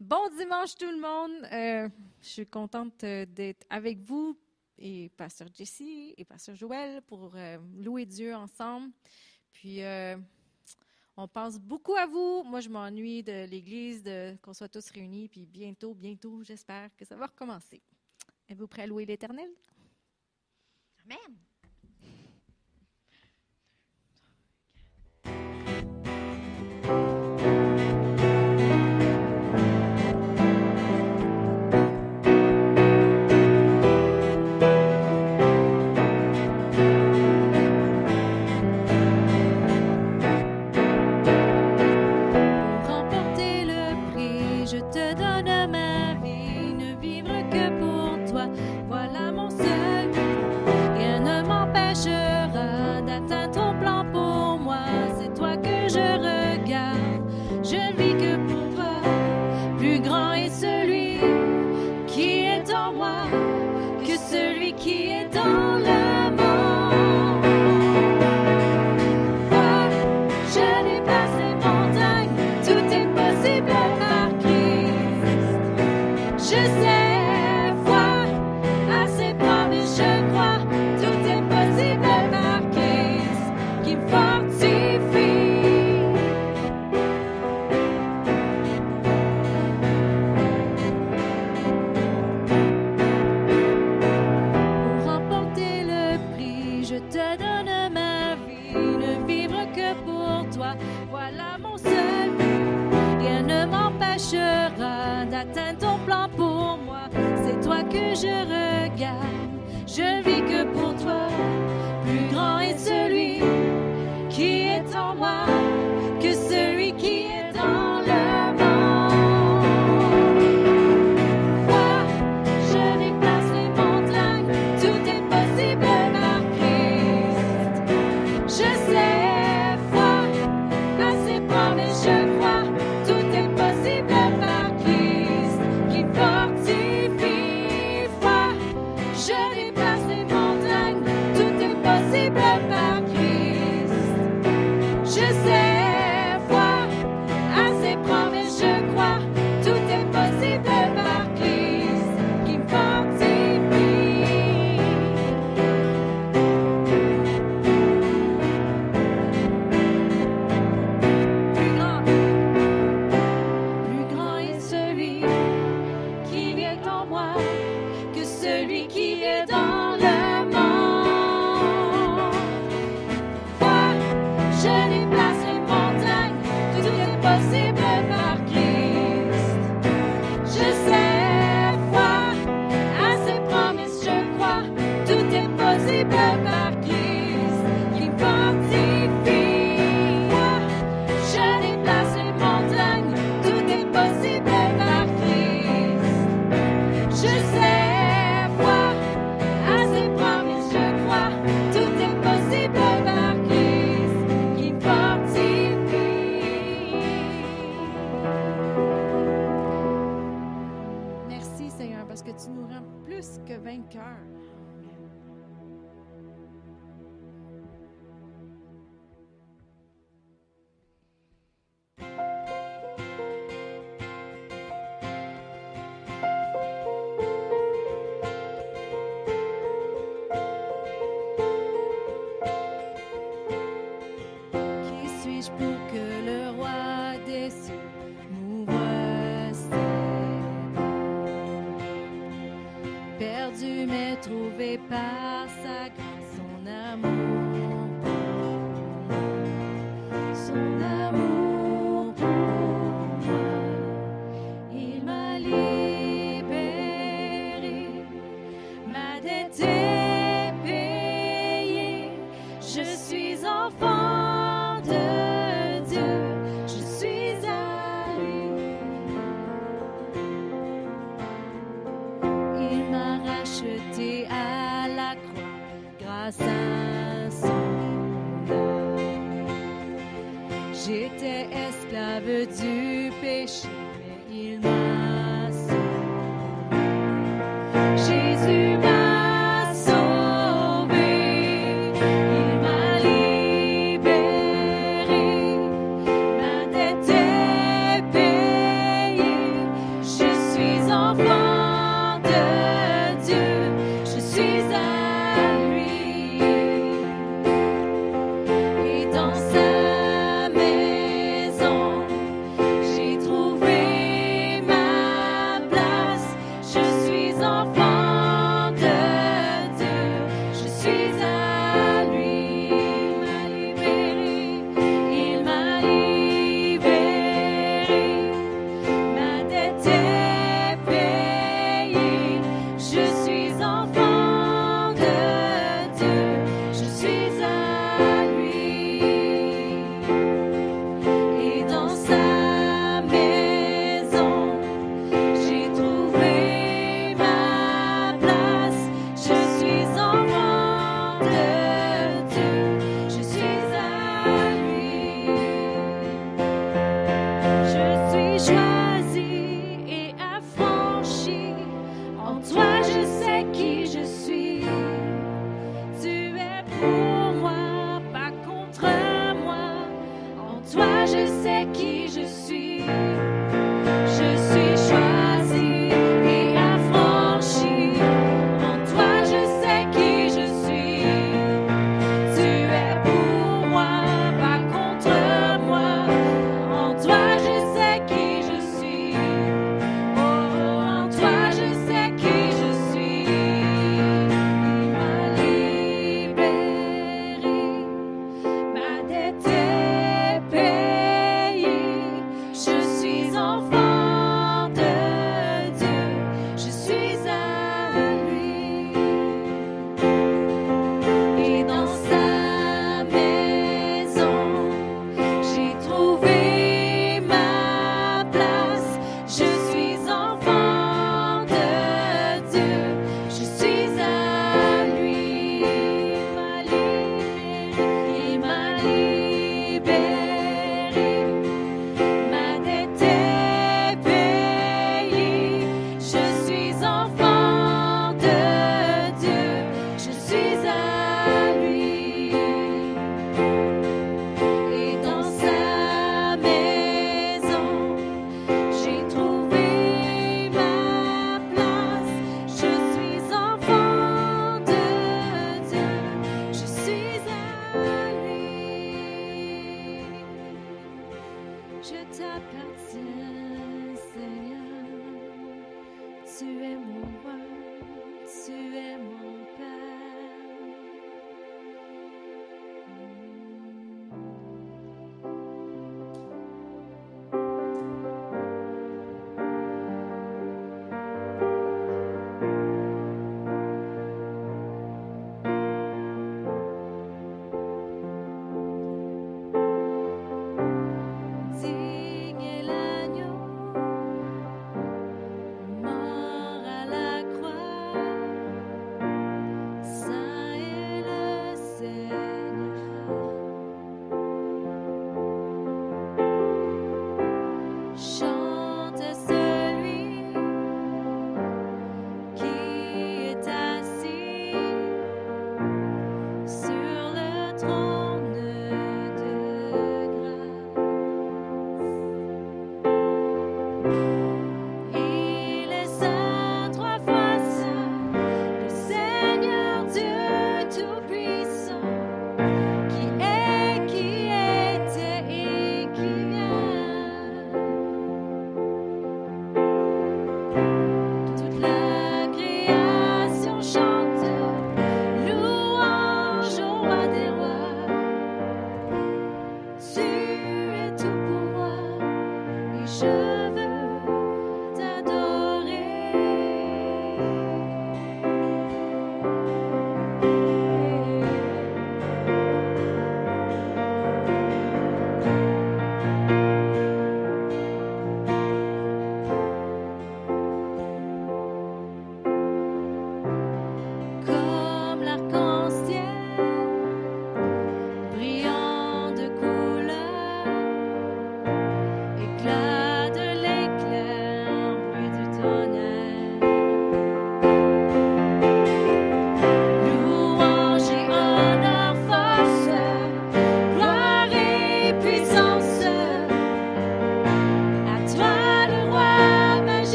[0.00, 1.46] Bon dimanche tout le monde.
[1.52, 1.86] Euh,
[2.22, 4.34] je suis contente euh, d'être avec vous
[4.78, 8.92] et Pasteur Jessie et Pasteur Joël pour euh, louer Dieu ensemble.
[9.52, 9.80] Puis
[11.18, 12.42] on pense beaucoup à vous.
[12.44, 15.28] Moi, je m'ennuie de l'Église, de qu'on soit tous réunis.
[15.28, 17.82] Puis bientôt, bientôt, j'espère que ça va recommencer.
[18.48, 19.50] Êtes-vous prêts à louer l'Éternel?
[21.04, 21.36] Amen.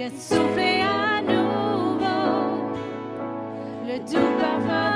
[0.00, 2.72] Viens souffler à nouveau
[3.86, 4.89] le doux parfum.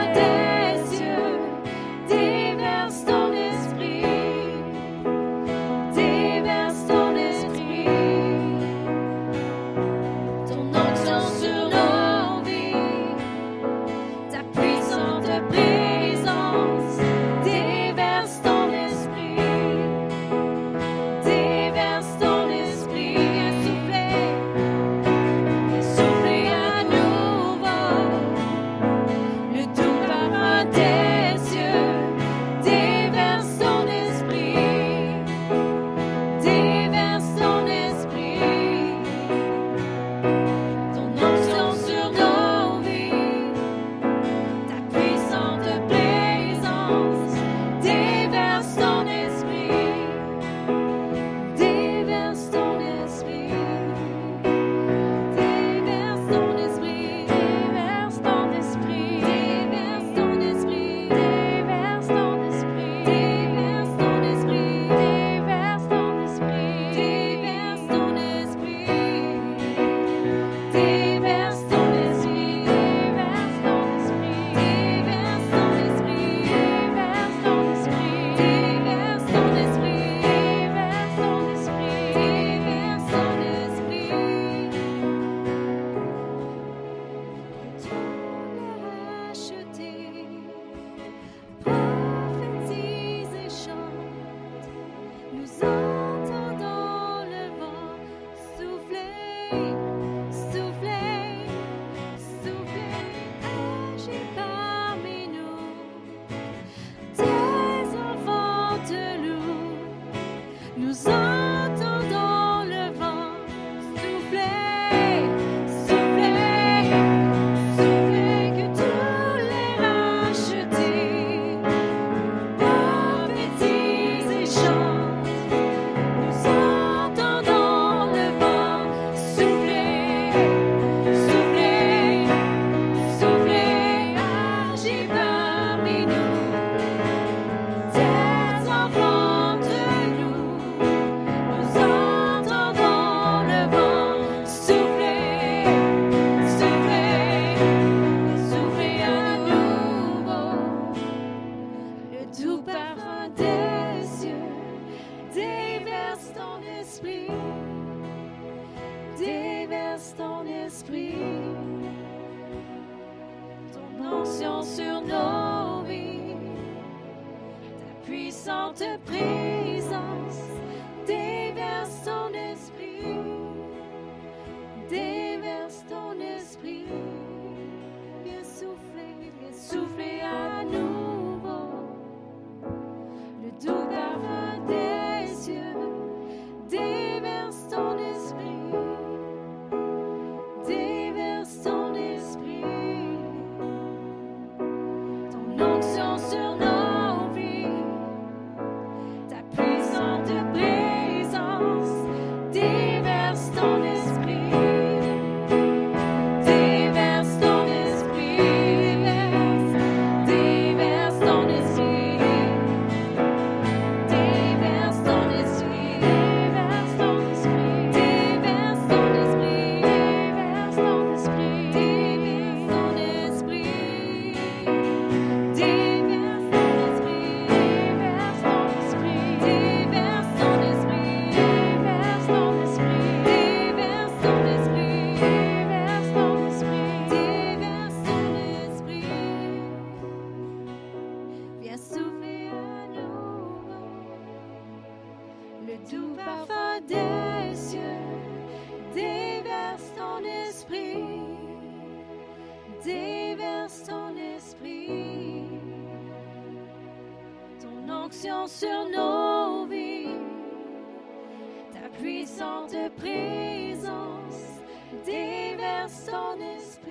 [262.55, 264.63] forte présence
[265.05, 266.84] déverse son esprit.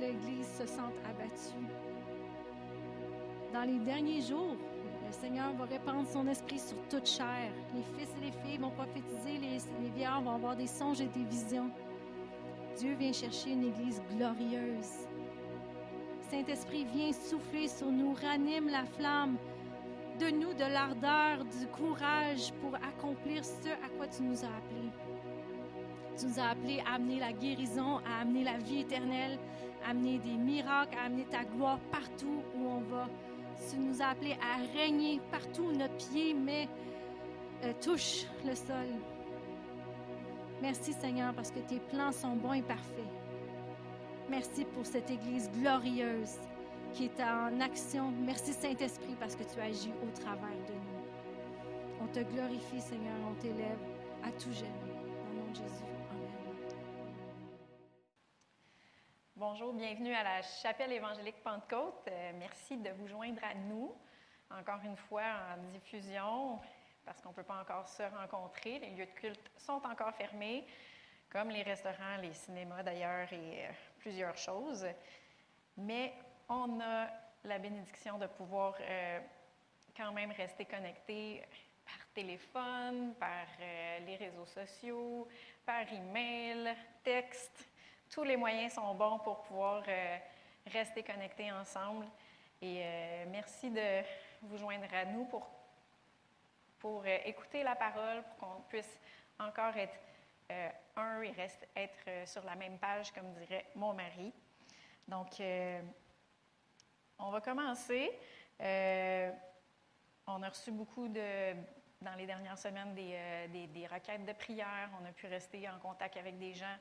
[0.00, 1.66] l'Église se sente abattue.
[3.52, 4.56] Dans les derniers jours,
[5.06, 7.52] le Seigneur va répandre son esprit sur toute chair.
[7.74, 11.08] Les fils et les filles vont prophétiser, les, les vieillards vont avoir des songes et
[11.08, 11.70] des visions.
[12.76, 15.06] Dieu vient chercher une Église glorieuse.
[16.30, 19.36] Saint-Esprit, viens souffler sur nous, ranime la flamme
[20.18, 25.03] de nous, de l'ardeur, du courage pour accomplir ce à quoi tu nous as appelés.
[26.18, 29.38] Tu nous as appelés à amener la guérison, à amener la vie éternelle,
[29.84, 33.08] à amener des miracles, à amener ta gloire partout où on va.
[33.70, 36.68] Tu nous as appelés à régner partout où notre pied met,
[37.64, 38.86] euh, touche le sol.
[40.62, 43.10] Merci Seigneur parce que tes plans sont bons et parfaits.
[44.30, 46.38] Merci pour cette Église glorieuse
[46.92, 48.12] qui est en action.
[48.24, 52.02] Merci Saint-Esprit parce que tu agis au travers de nous.
[52.02, 53.78] On te glorifie Seigneur, on t'élève
[54.22, 54.94] à tout jamais.
[55.30, 55.83] Au nom de Jésus.
[59.36, 62.06] Bonjour, bienvenue à la Chapelle évangélique Pentecôte.
[62.06, 63.92] Euh, merci de vous joindre à nous,
[64.48, 66.60] encore une fois en diffusion,
[67.04, 68.78] parce qu'on ne peut pas encore se rencontrer.
[68.78, 70.64] Les lieux de culte sont encore fermés,
[71.30, 74.86] comme les restaurants, les cinémas d'ailleurs et euh, plusieurs choses.
[75.78, 76.14] Mais
[76.48, 77.08] on a
[77.42, 79.18] la bénédiction de pouvoir euh,
[79.96, 81.42] quand même rester connecté
[81.84, 83.46] par téléphone, par
[84.06, 85.26] les réseaux sociaux,
[85.66, 87.68] par email, texte.
[88.14, 90.18] Tous les moyens sont bons pour pouvoir euh,
[90.66, 92.06] rester connectés ensemble.
[92.62, 94.02] Et euh, merci de
[94.42, 95.50] vous joindre à nous pour,
[96.78, 99.00] pour euh, écouter la parole, pour qu'on puisse
[99.40, 99.98] encore être
[100.96, 104.32] un et reste, être sur la même page, comme dirait mon mari.
[105.08, 105.40] Donc,
[107.18, 108.12] on va commencer.
[108.60, 111.54] On a reçu beaucoup de,
[112.02, 114.90] dans les dernières semaines des, des- des requêtes de prière.
[115.02, 116.76] On a pu rester en contact avec des gens.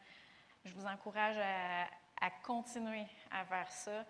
[0.65, 4.05] Je vous encourage à, continuer à faire ça.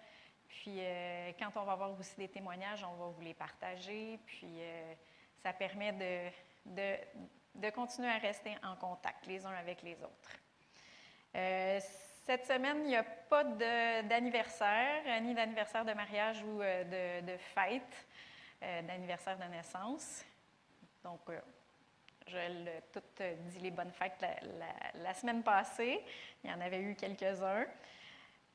[0.47, 4.19] Puis, euh, quand on va avoir aussi des témoignages, on va vous les partager.
[4.27, 4.93] Puis, euh,
[5.41, 6.31] ça permet
[6.65, 6.97] de,
[7.55, 10.37] de, continuer à rester en contact les uns avec les autres.
[11.35, 11.79] Euh,
[12.25, 18.07] cette semaine, il n'y a pas d'anniversaire, ni d'anniversaire de mariage ou de, de fête,
[18.61, 20.23] d'anniversaire de naissance.
[21.03, 21.19] Donc,
[22.27, 24.23] je l'ai tout euh, dit les bonnes fêtes
[24.95, 26.03] la, semaine passée.
[26.43, 27.65] Il y en avait eu quelques-uns.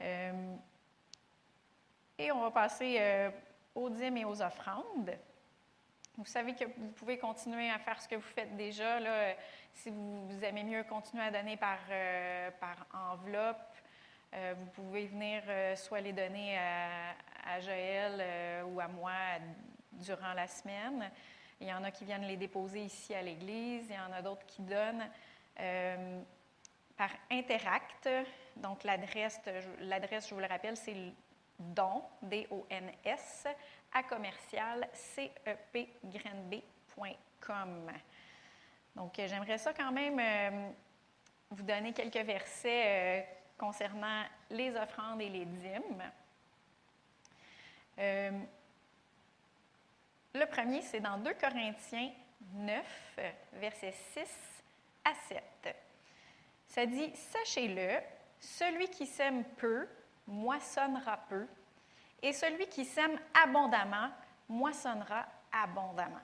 [0.00, 0.56] Euh,
[2.20, 3.30] et on va passer euh,
[3.76, 5.12] aux dîmes et aux offrandes.
[6.16, 8.98] Vous savez que vous pouvez continuer à faire ce que vous faites déjà.
[9.72, 13.76] Si vous, aimez mieux continuer à donner par, euh, par enveloppe,
[14.34, 15.42] euh, vous pouvez venir
[15.76, 19.12] soit les donner à, Joël ou à moi
[19.92, 21.08] durant la semaine.
[21.60, 23.86] Il y en a qui viennent les déposer ici à l'église.
[23.88, 25.08] Il y en a d'autres qui donnent
[25.60, 26.20] euh,
[26.96, 28.08] par Interact.
[28.56, 29.84] Donc, l'adresse, je-
[30.34, 30.94] vous le rappelle, c'est
[31.58, 33.46] don, D-O-N-S,
[33.92, 34.88] à commercial,
[36.72, 37.92] cepgrenb.com.
[38.94, 40.70] Donc, j'aimerais ça quand même euh,
[41.50, 43.20] vous donner quelques versets euh,
[43.56, 46.02] concernant les offrandes et les dîmes.
[50.38, 52.12] Le premier, c'est dans 2 Corinthiens
[52.54, 52.84] 9,
[53.18, 54.20] euh, versets 6
[55.04, 55.76] à 7.
[56.68, 57.98] Ça dit, Sachez-le,
[58.38, 59.88] celui qui sème peu
[60.28, 61.44] moissonnera peu,
[62.22, 64.10] et celui qui sème abondamment
[64.48, 66.16] moissonnera abondamment.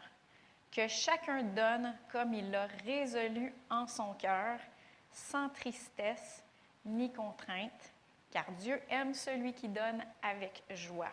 [0.70, 4.60] Que chacun donne comme il l'a résolu en son cœur,
[5.10, 6.44] sans tristesse
[6.84, 7.92] ni contrainte,
[8.30, 11.10] car Dieu aime celui qui donne avec joie.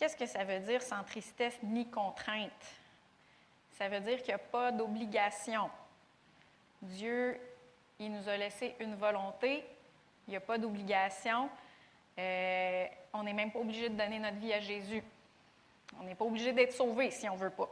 [0.00, 2.50] Qu'est-ce que ça veut dire sans tristesse ni contrainte?
[3.72, 5.68] Ça veut dire qu'il n'y a pas d'obligation.
[6.80, 7.38] Dieu,
[7.98, 9.62] il nous a laissé une volonté,
[10.26, 11.50] il n'y a pas d'obligation.
[12.18, 15.04] Euh, on n'est même pas obligé de donner notre vie à Jésus.
[16.00, 17.68] On n'est pas obligé d'être sauvé si on ne veut pas.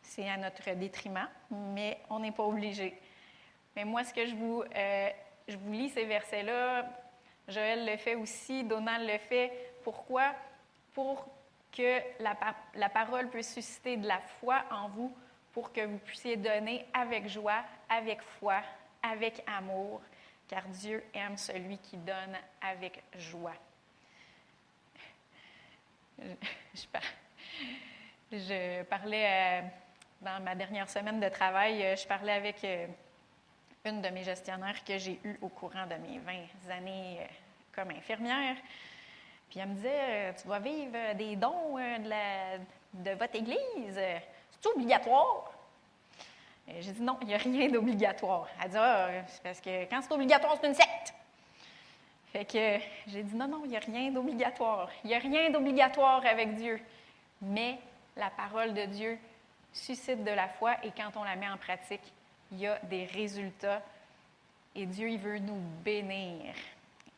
[0.00, 2.96] C'est à notre détriment, mais on n'est pas obligé.
[3.74, 5.10] Mais moi, ce que je vous, euh,
[5.48, 6.88] je vous lis ces versets-là,
[7.48, 9.72] Joël le fait aussi, Donald le fait.
[9.82, 10.36] Pourquoi?
[10.98, 11.28] Pour
[11.70, 15.16] que la, pa- la parole puisse susciter de la foi en vous,
[15.52, 18.60] pour que vous puissiez donner avec joie, avec foi,
[19.00, 20.00] avec amour,
[20.48, 23.54] car Dieu aime celui qui donne avec joie.
[26.18, 26.24] Je,
[26.74, 27.02] je par-
[28.32, 29.62] je parlais euh,
[30.20, 32.88] dans ma dernière semaine de travail, euh, je parlais avec euh,
[33.84, 37.20] une de mes gestionnaires que j'ai eue au courant de mes 20 années
[37.72, 38.56] comme infirmière.
[39.50, 42.58] Puis elle me disait, euh, tu vas vivre des dons euh, de, la-
[42.92, 43.98] de votre Église.
[44.60, 45.52] C'est obligatoire?
[46.80, 48.46] J'ai dit non, il n'y a rien d'obligatoire.
[48.62, 51.14] Elle dit ah, c'est parce que quand c'est obligatoire, c'est une secte.
[52.30, 54.90] Fait que j'ai dit non, non, il n'y a rien d'obligatoire.
[55.02, 56.78] Il n'y a rien d'obligatoire avec Dieu.
[57.40, 57.78] Mais
[58.16, 59.18] la parole de Dieu
[59.72, 62.12] suscite de la foi et quand on la met en pratique,
[62.52, 63.80] il y a des résultats.
[64.74, 66.52] Et Dieu, il veut nous bénir.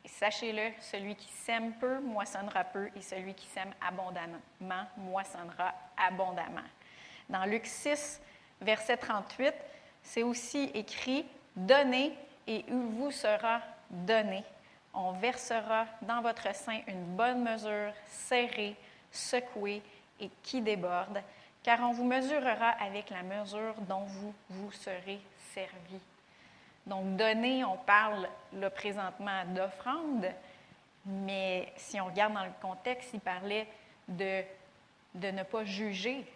[0.07, 6.61] Sachez-le, celui qui sème peu moissonnera peu et celui qui sème abondamment moissonnera abondamment.
[7.29, 8.21] Dans Luc 6,
[8.61, 9.55] verset 38,
[10.03, 13.61] c'est aussi écrit Donnez et vous sera
[13.91, 14.45] donné.
[14.93, 18.77] On versera dans votre sein une bonne mesure, serrée,
[19.11, 19.83] secouée
[20.19, 21.23] et qui déborde,
[21.63, 25.21] car on vous mesurera avec la mesure dont vous vous serez
[25.55, 26.01] servi.
[26.91, 30.27] Donc, donner, on parle là présentement d'offrande,
[31.07, 33.69] mais si on regarde dans le contexte, il parlait
[34.09, 34.43] de,
[35.15, 36.27] de ne pas juger,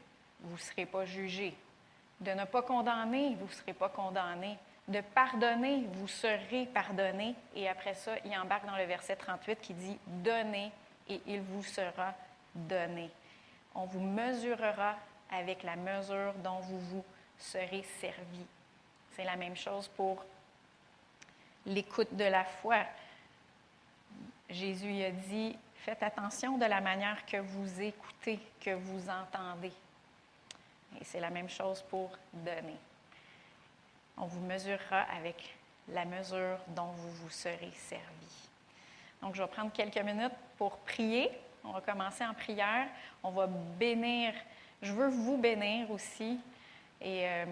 [0.42, 1.56] vous ne serez pas jugé.
[2.20, 4.56] De ne pas condamner, vous ne serez pas condamné.
[4.86, 7.34] De pardonner, vous serez pardonné.
[7.56, 10.70] Et après ça, il embarque dans le verset 38 qui dit Donnez
[11.08, 12.14] et il vous sera
[12.54, 13.10] donné.
[13.74, 14.94] On vous mesurera
[15.32, 17.04] avec la mesure dont vous vous
[17.38, 18.46] serez servi.
[19.16, 20.24] C'est la même chose pour
[21.66, 22.84] l'écoute de la foi.
[24.50, 29.72] Jésus a dit, faites attention de la manière que vous écoutez, que vous entendez.
[31.00, 32.76] Et c'est la même chose pour donner.
[34.16, 35.56] On vous mesurera avec
[35.88, 38.48] la mesure dont vous vous serez servi.
[39.20, 41.30] Donc, je vais prendre quelques minutes pour prier.
[41.64, 42.86] On va commencer en prière.
[43.22, 44.34] On va bénir.
[44.82, 46.38] Je veux vous bénir aussi.
[47.00, 47.46] Et euh,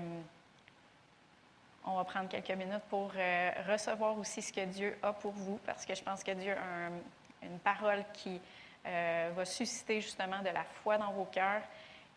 [1.84, 5.58] on va prendre quelques minutes pour euh, recevoir aussi ce que Dieu a pour vous,
[5.66, 8.40] parce que je pense que Dieu a une parole qui
[8.86, 11.62] euh, va susciter justement de la foi dans vos cœurs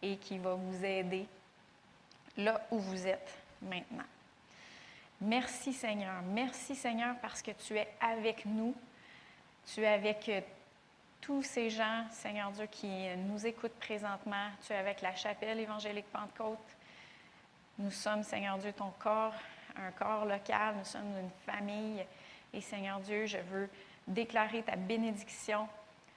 [0.02, 1.26] et qui va vous aider
[2.38, 4.04] là où vous êtes maintenant.
[5.22, 6.22] Merci Seigneur.
[6.24, 8.76] Merci Seigneur parce que tu es avec nous.
[9.74, 10.42] Tu es avec euh,
[11.22, 14.50] tous ces gens, Seigneur Dieu, qui nous écoutent présentement.
[14.68, 16.60] Tu es avec la chapelle évangélique Pentecôte.
[17.80, 19.34] Nous sommes, Seigneur Dieu, ton corps
[19.78, 22.06] un corps local, nous sommes une famille.
[22.54, 23.70] Et Seigneur Dieu, je veux
[24.08, 25.68] déclarer ta bénédiction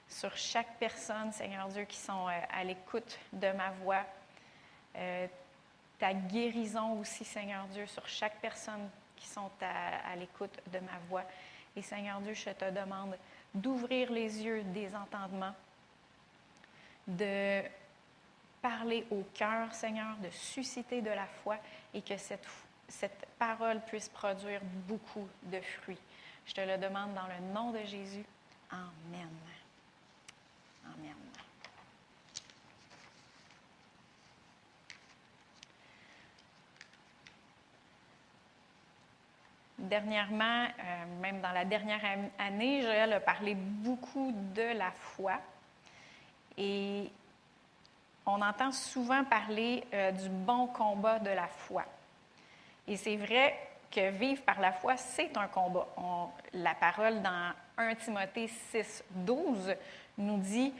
[0.08, 4.04] sur chaque personne, Seigneur Dieu, qui sont euh, à l'écoute de ma voix.
[4.96, 5.26] Euh,
[5.98, 10.98] ta guérison aussi, Seigneur Dieu, sur chaque personne qui sont à, à l'écoute de ma
[11.08, 11.24] voix.
[11.76, 13.16] Et Seigneur Dieu, je te demande
[13.54, 15.54] d'ouvrir les yeux des entendements,
[17.06, 17.62] de
[18.62, 21.56] parler au cœur, Seigneur, de susciter de la foi
[21.94, 25.98] et que cette foi cette parole puisse produire beaucoup de fruits.
[26.46, 28.24] Je te le demande dans le nom de Jésus.
[28.70, 29.28] Amen.
[30.84, 31.14] Amen.
[39.78, 42.00] Dernièrement, euh, même dans la dernière
[42.38, 45.34] année, Joël a parlé beaucoup de la foi.
[46.56, 47.10] Et
[48.26, 51.84] on entend souvent parler euh, du bon combat de la foi.
[52.88, 53.54] Et c'est vrai
[53.90, 55.86] que vivre par la foi, c'est un combat.
[56.54, 59.74] la parole dans 1 Timothée 6, 12
[60.16, 60.72] nous dit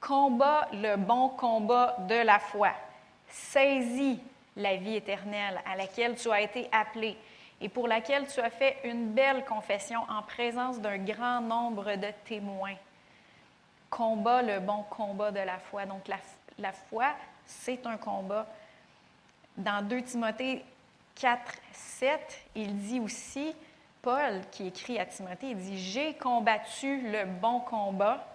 [0.00, 2.70] Combat le bon combat de la foi.
[3.28, 4.20] Saisis
[4.56, 7.16] la vie éternelle à laquelle tu as été appelé
[7.60, 12.08] et pour laquelle tu as fait une belle confession en présence d'un grand nombre de
[12.24, 12.76] témoins.
[13.88, 15.86] Combat le bon combat de la foi.
[15.86, 16.18] Donc la,
[16.58, 17.06] la foi,
[17.46, 18.46] c'est un combat.
[19.56, 20.64] Dans 2 Timothée
[21.16, 23.54] 4, 7, il dit aussi,
[24.02, 28.26] Paul qui écrit à Timothée, il dit, J'ai combattu le bon combat,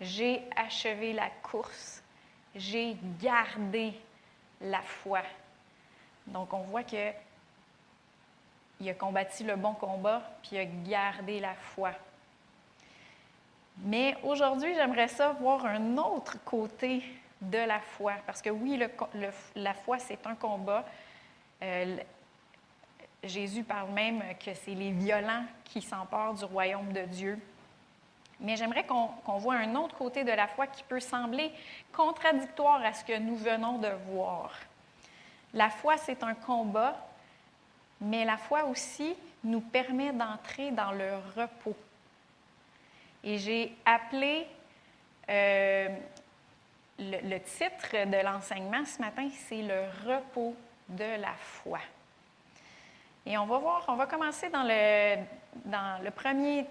[0.00, 2.02] j'ai achevé la course,
[2.54, 3.94] j'ai gardé
[4.60, 5.22] la foi.
[6.26, 7.12] Donc on voit que
[8.80, 11.92] il a combattu le bon combat, puis il a gardé la foi.
[13.78, 17.02] Mais aujourd'hui, j'aimerais ça voir un autre côté
[17.40, 18.80] de la foi, parce que oui,
[19.54, 20.84] la foi, c'est un combat.
[21.62, 21.96] Euh,
[23.24, 27.38] Jésus parle même que c'est les violents qui s'emparent du royaume de Dieu.
[28.40, 31.52] Mais j'aimerais qu'on voit un autre côté de la foi qui peut sembler
[31.92, 34.52] contradictoire à ce que nous venons de voir.
[35.54, 36.96] La foi, c'est un combat,
[38.00, 41.76] mais la foi aussi nous permet d'entrer dans le repos.
[43.22, 44.48] Et j'ai appelé
[45.28, 45.88] euh,
[46.98, 50.56] le titre de l'enseignement ce matin, c'est le repos
[50.88, 51.78] de la foi.
[53.24, 56.66] Et on va voir, on va commencer dans le, premier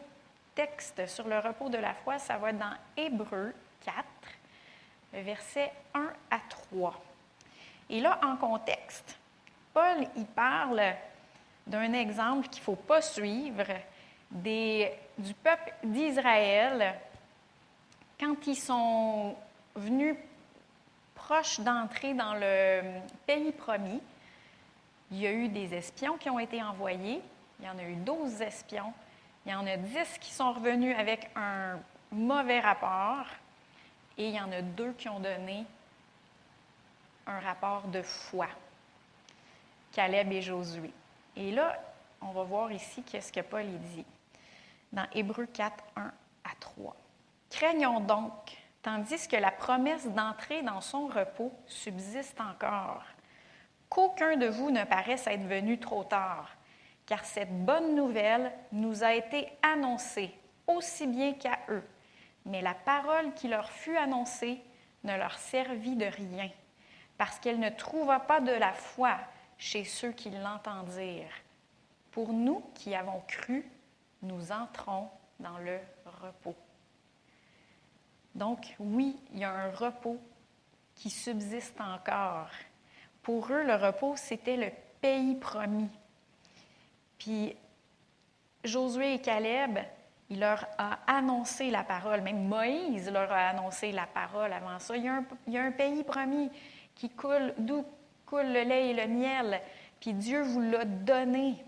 [0.54, 2.20] texte sur le repos de la foi.
[2.20, 3.54] Ça va être dans Hébreu
[3.86, 4.06] 4,
[5.14, 7.02] versets 1 à 3.
[7.90, 9.18] Et là, en contexte,
[9.74, 10.82] Paul, il parle
[11.68, 13.68] d'un exemple qu'il ne faut pas suivre
[14.32, 16.96] du peuple d'Israël
[18.20, 19.36] quand ils sont
[19.76, 20.16] venus
[21.16, 22.82] proches d'entrer dans le
[23.26, 24.02] pays promis.
[25.12, 27.22] Il y a eu des espions qui ont été envoyés.
[27.60, 28.94] Il y en a eu 12 espions.
[29.46, 31.80] Il y en a 10 qui sont revenus avec un
[32.12, 33.26] mauvais rapport.
[34.18, 35.66] Et il y en a deux qui ont donné
[37.28, 38.48] un rapport de foi.
[39.92, 40.92] Caleb et Josué.
[41.36, 41.78] Et là,
[42.22, 44.06] on va voir ici qu'est-ce que Paul dit.
[44.94, 46.12] Dans Hébreux 4, 1 à
[46.60, 46.96] 3.
[47.50, 53.04] Craignons donc, tandis que la promesse d'entrer dans son repos subsiste encore,
[53.92, 56.50] qu'aucun de vous ne paraisse être venu trop tard,
[57.06, 60.34] car cette bonne nouvelle nous a été annoncée
[60.66, 61.84] aussi bien qu'à eux.
[62.46, 64.62] Mais la parole qui leur fut annoncée
[65.04, 66.50] ne leur servit de rien,
[67.18, 69.18] parce qu'elle ne trouva pas de la foi
[69.58, 71.28] chez ceux qui l'entendirent.
[72.12, 73.70] Pour nous qui avons cru,
[74.22, 75.80] nous entrons dans le
[76.22, 76.56] repos.
[78.36, 80.18] Donc oui, il y a un repos
[80.96, 82.50] qui subsiste encore.
[83.24, 85.90] Pour eux, le repos, c'était le pays promis.
[87.18, 87.56] Puis
[88.64, 89.80] Josué et Caleb,
[90.30, 92.22] il leur a annoncé la parole.
[92.22, 94.96] Même Moïse leur a annoncé la parole avant ça.
[94.96, 96.50] Il y a un, pays promis
[96.96, 97.86] qui coule, d'où
[98.26, 99.62] coule le lait et le miel.
[100.00, 101.64] Puis Dieu vous l'a donné.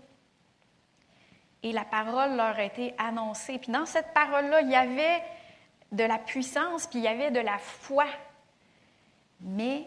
[1.62, 3.58] Et la parole leur a été annoncée.
[3.58, 5.22] Puis dans cette parole-là, il y avait
[5.92, 8.06] de la puissance, puis il y avait de la foi.
[9.40, 9.84] Mais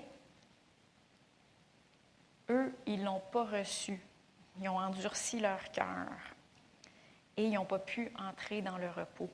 [2.50, 4.00] eux, ils ne l'ont pas reçu.
[4.62, 6.08] Ils ont endurci leur cœur
[7.38, 9.30] et ils n'ont pas pu entrer dans le repos.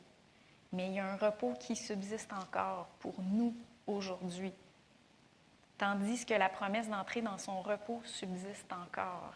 [0.74, 3.56] Mais il y a un repos qui subsiste encore pour nous
[3.88, 4.54] aujourd'hui,
[5.78, 9.36] tandis que la promesse d'entrer dans son repos subsiste encore.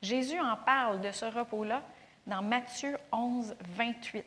[0.00, 1.82] Jésus en parle de ce repos-là
[2.26, 4.24] dans Matthieu 11, 28.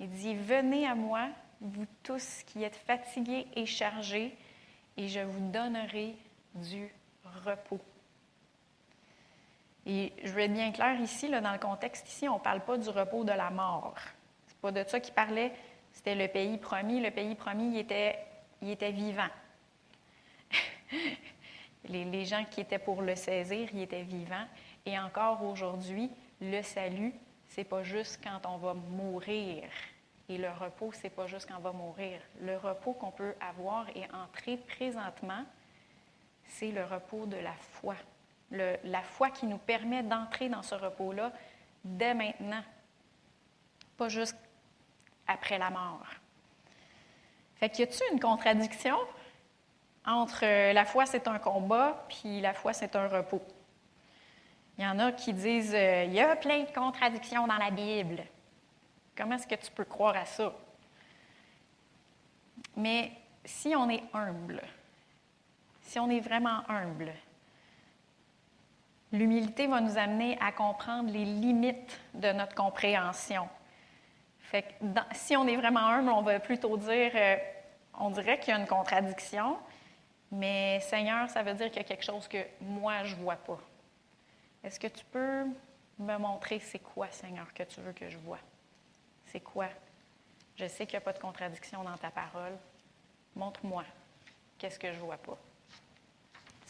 [0.00, 1.28] Il dit, Venez à moi,
[1.60, 4.36] vous tous qui êtes fatigués et chargés,
[4.96, 6.16] et je vous donnerai
[6.54, 6.92] du
[7.44, 7.80] repos.
[9.86, 12.60] Et je vais être bien clair ici, là, dans le contexte ici, on ne parle
[12.60, 13.94] pas du repos de la mort.
[14.46, 15.52] Ce n'est pas de ça qu'il parlait.
[15.92, 17.00] C'était le pays promis.
[17.00, 18.18] Le pays promis, il était,
[18.60, 19.28] il était vivant.
[21.88, 24.46] les, les gens qui étaient pour le saisir, ils étaient vivants.
[24.86, 27.12] Et encore aujourd'hui, le salut,
[27.48, 29.64] c'est pas juste quand on va mourir.
[30.28, 32.20] Et le repos, c'est pas juste quand on va mourir.
[32.40, 35.44] Le repos qu'on peut avoir et entrer présentement,
[36.58, 37.96] c'est le repos de la foi.
[38.50, 41.32] La foi qui nous permet d'entrer dans ce repos-là
[41.84, 42.62] dès maintenant,
[43.96, 44.36] pas juste
[45.26, 46.06] après la mort.
[47.56, 48.96] Fait qu'il y a-t-il une contradiction
[50.04, 53.42] entre la foi, c'est un combat, puis la foi, c'est un repos?
[54.78, 57.70] Il y en a qui disent euh, il y a plein de contradictions dans la
[57.70, 58.24] Bible.
[59.16, 60.52] Comment est-ce que tu peux croire à ça?
[62.76, 63.12] Mais
[63.44, 64.62] si on est humble,
[65.92, 67.12] si on est vraiment humble,
[69.12, 73.46] l'humilité va nous amener à comprendre les limites de notre compréhension.
[75.12, 77.36] Si on est vraiment humble, on va plutôt dire, euh,
[78.00, 79.58] on dirait qu'il y a une contradiction,
[80.30, 83.36] mais Seigneur, ça veut dire qu'il y a quelque chose que moi, je ne vois
[83.36, 83.60] pas.
[84.64, 85.44] Est-ce que tu peux
[85.98, 88.40] me montrer c'est quoi, Seigneur, que tu veux que je vois?
[89.26, 89.68] C'est quoi?
[90.56, 92.56] Je sais qu'il n'y a pas de contradiction dans ta parole.
[93.36, 93.84] Montre-moi
[94.56, 95.38] qu'est-ce que je ne vois pas.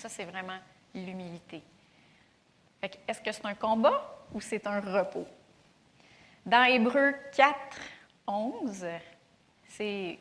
[0.02, 0.58] Ça, c'est vraiment
[0.92, 1.62] l'humilité.
[3.06, 5.28] Est-ce que c'est un combat ou c'est un repos?
[6.44, 7.54] Dans Hébreu 4,
[8.26, 8.84] 11,
[9.68, 10.18] c'est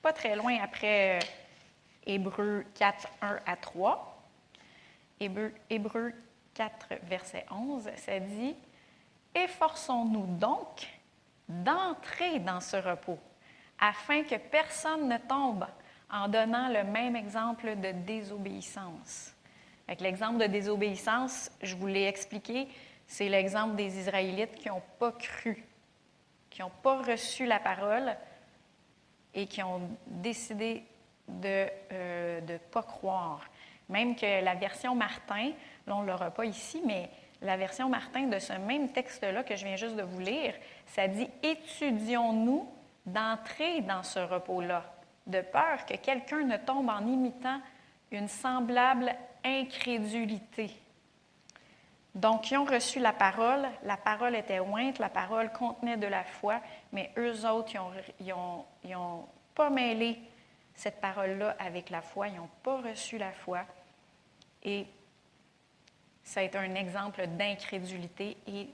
[0.00, 1.26] pas très loin après euh,
[2.06, 4.22] Hébreu 4, 1 à 3.
[5.18, 6.12] Hébreu, Hébreu
[6.54, 8.54] 4, verset 11, ça dit
[9.34, 10.86] Efforçons-nous donc
[11.48, 13.18] d'entrer dans ce repos,
[13.80, 15.66] afin que personne ne tombe
[16.12, 19.34] en donnant le même exemple de désobéissance.
[20.00, 22.68] L'exemple de désobéissance, je vous l'ai expliqué,
[23.06, 25.64] c'est l'exemple des Israélites qui n'ont pas cru,
[26.50, 28.16] qui n'ont pas reçu la parole
[29.34, 30.84] et qui ont décidé
[31.28, 33.44] de ne euh, pas croire.
[33.88, 35.52] Même que la version Martin,
[35.86, 37.10] là on ne l'aura pas ici, mais
[37.40, 40.54] la version Martin de ce même texte-là que je viens juste de vous lire,
[40.86, 42.68] ça dit Étudions-nous
[43.04, 44.91] d'entrer dans ce repos-là,
[45.26, 47.60] de peur que quelqu'un ne tombe en imitant
[48.10, 49.14] une semblable
[49.44, 50.70] incrédulité.
[52.14, 56.24] Donc, ils ont reçu la parole, la parole était ointe, la parole contenait de la
[56.24, 56.60] foi,
[56.92, 57.72] mais eux autres,
[58.20, 60.18] ils n'ont ont, pas mêlé
[60.74, 63.64] cette parole-là avec la foi, ils n'ont pas reçu la foi.
[64.62, 64.86] Et
[66.22, 68.68] ça a été un exemple d'incrédulité et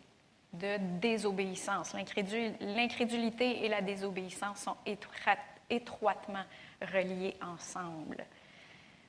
[0.52, 1.94] de désobéissance.
[2.60, 4.76] L'incrédulité et la désobéissance sont
[5.70, 6.44] étroitement
[6.80, 8.24] reliées ensemble.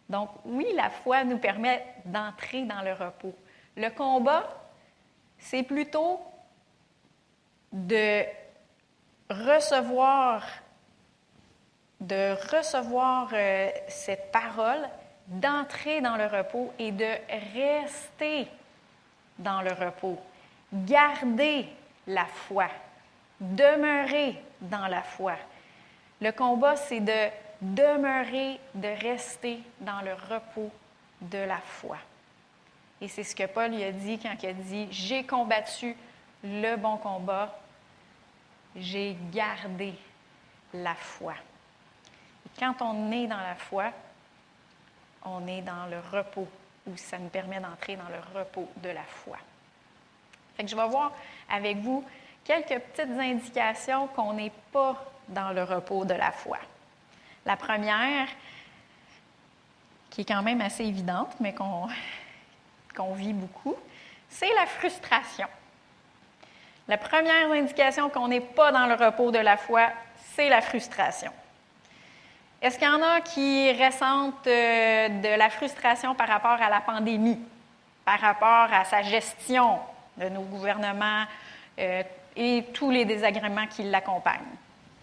[0.09, 3.35] Donc oui, la foi nous permet d'entrer dans le repos.
[3.77, 4.43] Le combat,
[5.37, 6.19] c'est plutôt
[7.71, 8.23] de
[9.29, 10.43] recevoir,
[12.01, 14.89] de recevoir euh, cette parole,
[15.27, 17.11] d'entrer dans le repos et de
[17.53, 18.47] rester
[19.37, 20.17] dans le repos.
[20.73, 21.67] Garder
[22.07, 22.67] la foi,
[23.39, 25.35] demeurer dans la foi.
[26.21, 27.29] Le combat, c'est de
[27.61, 30.71] demeurer, de rester dans le repos
[31.21, 31.97] de la foi.
[33.01, 35.95] Et c'est ce que Paul lui a dit quand il a dit, j'ai combattu
[36.43, 37.57] le bon combat,
[38.75, 39.93] j'ai gardé
[40.73, 41.33] la foi.
[42.57, 43.91] quand on est dans la foi,
[45.23, 46.47] on est dans le repos,
[46.87, 49.37] ou ça nous permet d'entrer dans le repos de la foi.
[50.59, 51.13] Je vais voir
[51.49, 52.03] avec vous
[52.43, 56.57] quelques petites indications qu'on n'est pas dans le repos de la foi.
[57.45, 58.27] La première,
[60.09, 61.53] qui est quand même assez évidente, mais
[62.95, 63.75] qu'on vit beaucoup,
[64.29, 65.47] c'est la frustration.
[66.87, 69.89] La première indication qu'on n'est pas dans le repos de la foi,
[70.33, 71.31] c'est la frustration.
[72.61, 76.81] Est-ce qu'il y en a qui ressentent euh, de la frustration par rapport à la
[76.81, 77.39] pandémie,
[78.03, 79.79] par rapport à sa gestion
[80.17, 81.23] de nos gouvernements
[81.79, 82.03] euh,
[82.35, 84.57] et tous les désagréments qui l'accompagnent?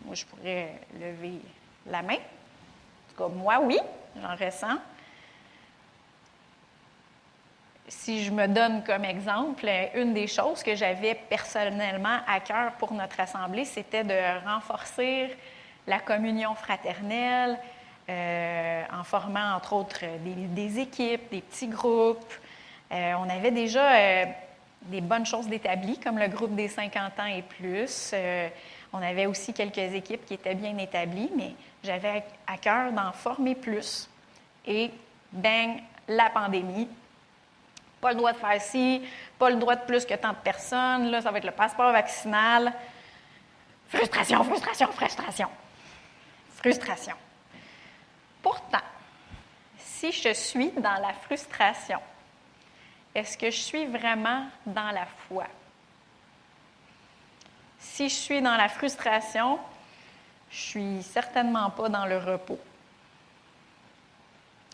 [0.06, 1.40] Moi, je pourrais lever
[1.86, 2.14] la main.
[2.14, 3.78] En tout cas, moi, oui,
[4.20, 4.78] j'en ressens
[7.88, 12.92] si je me donne comme exemple, une des choses que j'avais personnellement à cœur pour
[12.92, 15.36] notre Assemblée, c'était de renforcer
[15.86, 17.58] la communion fraternelle
[18.08, 22.32] euh, en formant, entre autres, des, équipes, des petits groupes.
[22.92, 24.24] Euh, on avait déjà euh,
[24.82, 28.14] des bonnes choses d'établies, comme le groupe des 50 ans et plus.
[28.92, 33.54] On avait aussi quelques équipes qui étaient bien établies, mais j'avais à cœur d'en former
[33.54, 34.08] plus.
[34.66, 34.90] Et,
[35.32, 36.88] bang, la pandémie,
[38.00, 39.02] pas le droit de faire ci,
[39.38, 41.92] pas le droit de plus que tant de personnes, là, ça va être le passeport
[41.92, 42.72] vaccinal.
[43.88, 45.48] Frustration, frustration, frustration.
[46.56, 47.14] Frustration.
[48.42, 48.78] Pourtant,
[49.78, 51.98] si je suis dans la frustration,
[53.14, 55.46] est-ce que je suis vraiment dans la foi?
[57.92, 59.58] Si je suis dans la frustration,
[60.50, 62.58] je suis certainement pas dans le repos.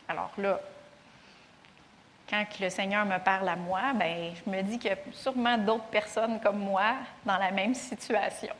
[0.08, 0.60] Alors là,
[2.28, 5.56] quand le Seigneur me parle à moi, ben, je me dis qu'il y a sûrement
[5.56, 6.94] d'autres personnes comme moi
[7.24, 8.54] dans la même situation.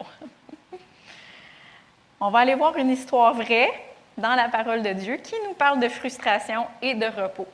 [2.21, 3.73] On va aller voir une histoire vraie
[4.17, 7.49] dans la parole de Dieu qui nous parle de frustration et de repos.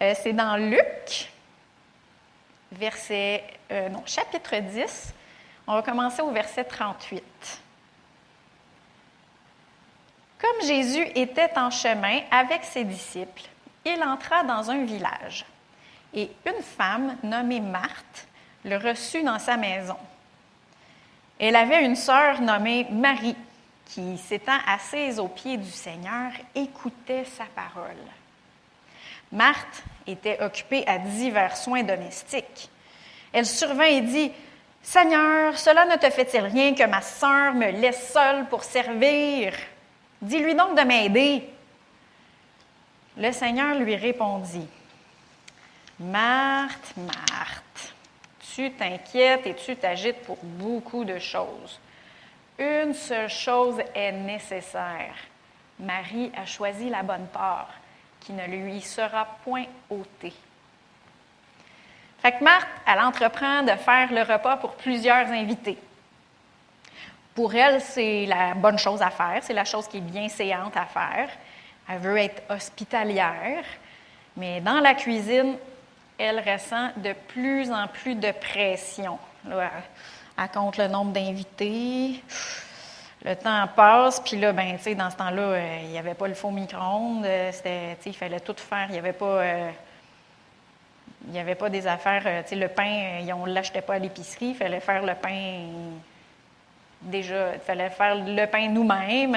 [0.00, 1.30] Euh, c'est dans Luc,
[2.72, 5.14] verset, euh, non, chapitre 10.
[5.72, 7.22] On va commencer au verset 38.
[10.40, 13.44] Comme Jésus était en chemin avec ses disciples,
[13.84, 15.46] il entra dans un village
[16.12, 18.26] et une femme nommée Marthe
[18.64, 19.96] le reçut dans sa maison.
[21.38, 23.36] Elle avait une sœur nommée Marie
[23.86, 27.94] qui, s'étant assise aux pieds du Seigneur, écoutait sa parole.
[29.30, 32.68] Marthe était occupée à divers soins domestiques.
[33.32, 34.32] Elle survint et dit,
[34.82, 39.52] Seigneur, cela ne te fait-il rien que ma sœur me laisse seule pour servir?
[40.20, 41.48] Dis-lui donc de m'aider.
[43.16, 44.68] Le Seigneur lui répondit,
[45.98, 47.94] Marthe, Marthe,
[48.54, 51.78] tu t'inquiètes et tu t'agites pour beaucoup de choses.
[52.58, 55.14] Une seule chose est nécessaire.
[55.78, 57.70] Marie a choisi la bonne part,
[58.20, 60.34] qui ne lui sera point ôtée.
[62.22, 65.78] Fait que Marthe, elle entreprend de faire le repas pour plusieurs invités.
[67.34, 70.76] Pour elle, c'est la bonne chose à faire, c'est la chose qui est bien séante
[70.76, 71.30] à faire.
[71.88, 73.64] Elle veut être hospitalière,
[74.36, 75.56] mais dans la cuisine,
[76.18, 79.18] elle ressent de plus en plus de pression.
[79.46, 82.22] elle compte le nombre d'invités.
[83.24, 86.34] Le temps passe, puis là, ben, dans ce temps-là, euh, il n'y avait pas le
[86.34, 87.24] faux micro-ondes.
[87.26, 87.52] Euh,
[88.06, 88.86] il fallait tout faire.
[88.88, 89.26] Il n'y avait pas.
[89.26, 89.70] Euh,
[91.28, 94.80] il avait pas des affaires, le pain, on ne l'achetait pas à l'épicerie, il fallait
[94.80, 95.66] faire le pain
[97.02, 99.36] déjà, il fallait faire le pain nous-mêmes.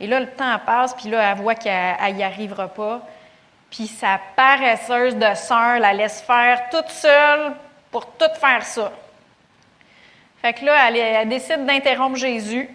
[0.00, 3.02] Et là, le temps passe, puis là, elle voit qu'elle n'y arrivera pas.
[3.70, 7.52] Puis sa paresseuse de sœur la laisse faire toute seule
[7.90, 8.92] pour tout faire ça.
[10.40, 12.68] Fait que là, elle, décide d'interrompre Jésus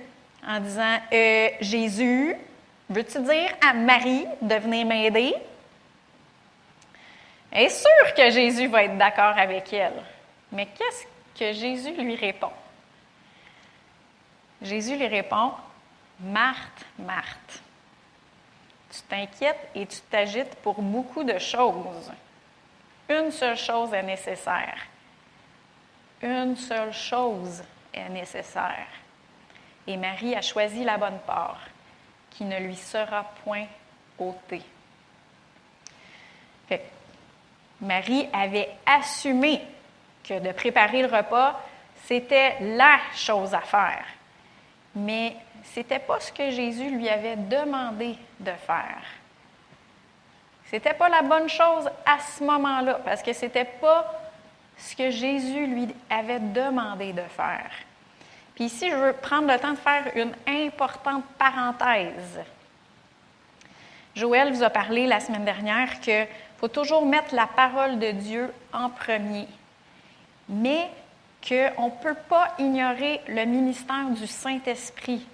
[0.48, 2.36] en disant euh, Jésus,
[2.90, 5.36] veux-tu dire à Marie de venir m'aider?
[7.52, 10.04] Elle est sûre que Jésus va être d'accord avec elle.
[10.52, 11.06] Mais qu'est-ce
[11.38, 12.52] que Jésus lui répond?
[14.62, 15.54] Jésus lui répond,
[16.20, 17.62] Marthe, Marthe,
[18.90, 22.12] tu t'inquiètes et tu t'agites pour beaucoup de choses.
[23.10, 24.80] Une seule chose est nécessaire.
[26.22, 28.88] Une seule chose est nécessaire.
[29.86, 31.60] Et Marie a choisi la bonne part,
[32.32, 33.68] qui ne lui sera point
[34.18, 34.64] ôtée.
[37.82, 39.62] Marie avait assumé
[40.24, 41.60] que de préparer le repas,
[42.06, 44.06] c'était la chose à faire.
[44.96, 49.02] Mais ce n'était pas ce que Jésus lui avait demandé de faire.
[50.70, 54.14] Ce n'était pas la bonne chose à ce moment-là, parce que ce n'était pas
[54.78, 57.72] ce que Jésus lui avait demandé de faire.
[58.56, 62.40] Puis ici, je veux prendre le temps de faire une importante parenthèse.
[64.16, 66.00] Joël vous a parlé la semaine dernière
[66.58, 69.48] qu'il faut toujours mettre la parole de Dieu en premier,
[70.50, 70.90] mais
[71.48, 75.26] qu'on ne peut pas ignorer le ministère du Saint-Esprit.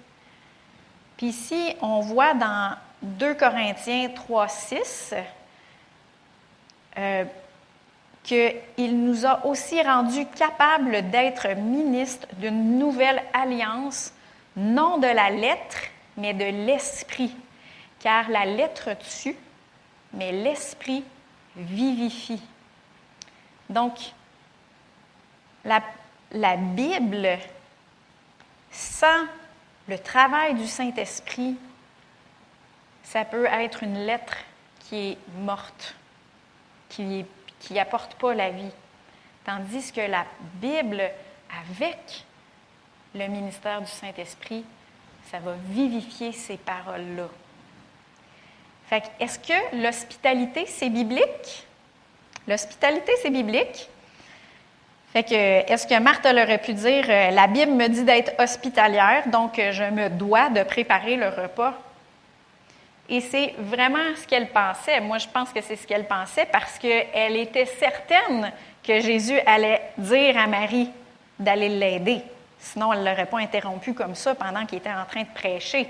[1.16, 5.14] Puis ici, on voit dans 2 Corinthiens 3, 6
[6.98, 7.24] euh,
[8.22, 14.12] qu'il nous a aussi rendus capables d'être ministres d'une nouvelle alliance,
[14.56, 15.78] non de la lettre,
[16.16, 17.34] mais de l'esprit.
[18.00, 19.36] Car la lettre tue,
[20.16, 21.04] mais l'esprit
[21.56, 22.42] vivifie.
[23.68, 23.98] Donc,
[25.64, 27.38] la, Bible,
[28.70, 29.24] sans
[29.88, 31.56] le travail du Saint-Esprit,
[33.02, 34.36] ça peut être une lettre
[34.80, 35.94] qui est morte,
[36.88, 37.24] qui
[37.70, 38.72] n'apporte pas la vie.
[39.44, 41.02] Tandis que la Bible,
[41.62, 42.24] avec
[43.14, 44.64] le ministère du Saint-Esprit,
[45.30, 47.28] ça va vivifier ces paroles-là.
[48.88, 51.66] Fait est-ce que l'hospitalité, c'est biblique?
[52.46, 53.88] L'hospitalité, c'est biblique.
[55.12, 59.28] Fait que, est-ce que Marthe aurait pu dire euh, La Bible me dit d'être hospitalière,
[59.28, 61.74] donc euh, je me dois de préparer le repas?
[63.08, 65.00] Et c'est vraiment ce qu'elle pensait.
[65.00, 68.50] Moi, je pense que c'est ce qu'elle pensait parce qu'elle était certaine
[68.82, 70.90] que Jésus allait dire à Marie
[71.38, 72.22] d'aller l'aider.
[72.58, 75.86] Sinon, elle ne l'aurait pas interrompu comme ça pendant qu'il était en train de prêcher.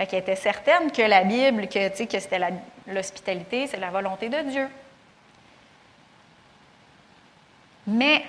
[0.00, 2.40] Fait qu'elle était certaine que la Bible, que, que c'était
[2.86, 4.66] l'hospitalité, c'est la volonté de Dieu.
[7.86, 8.24] Mais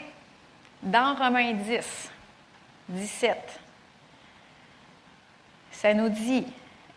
[0.84, 2.12] dans Romains 10,
[2.90, 3.60] 17,
[5.72, 6.46] ça nous dit,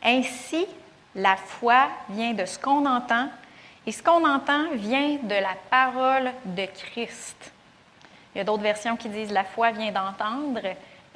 [0.03, 0.67] ainsi
[1.15, 3.29] la foi vient de ce qu'on entend,
[3.87, 7.53] et ce qu'on entend vient de la parole de Christ.
[8.35, 10.63] Il y a d'autres versions qui disent la foi vient d'entendre,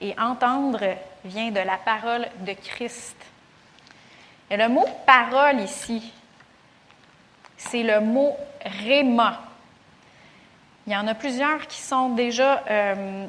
[0.00, 0.94] et entendre
[1.24, 3.16] vient de la parole de Christ.
[4.50, 6.12] Et le mot parole ici,
[7.56, 9.42] c'est le mot réma.
[10.86, 13.26] Il y en a plusieurs qui sont déjà euh,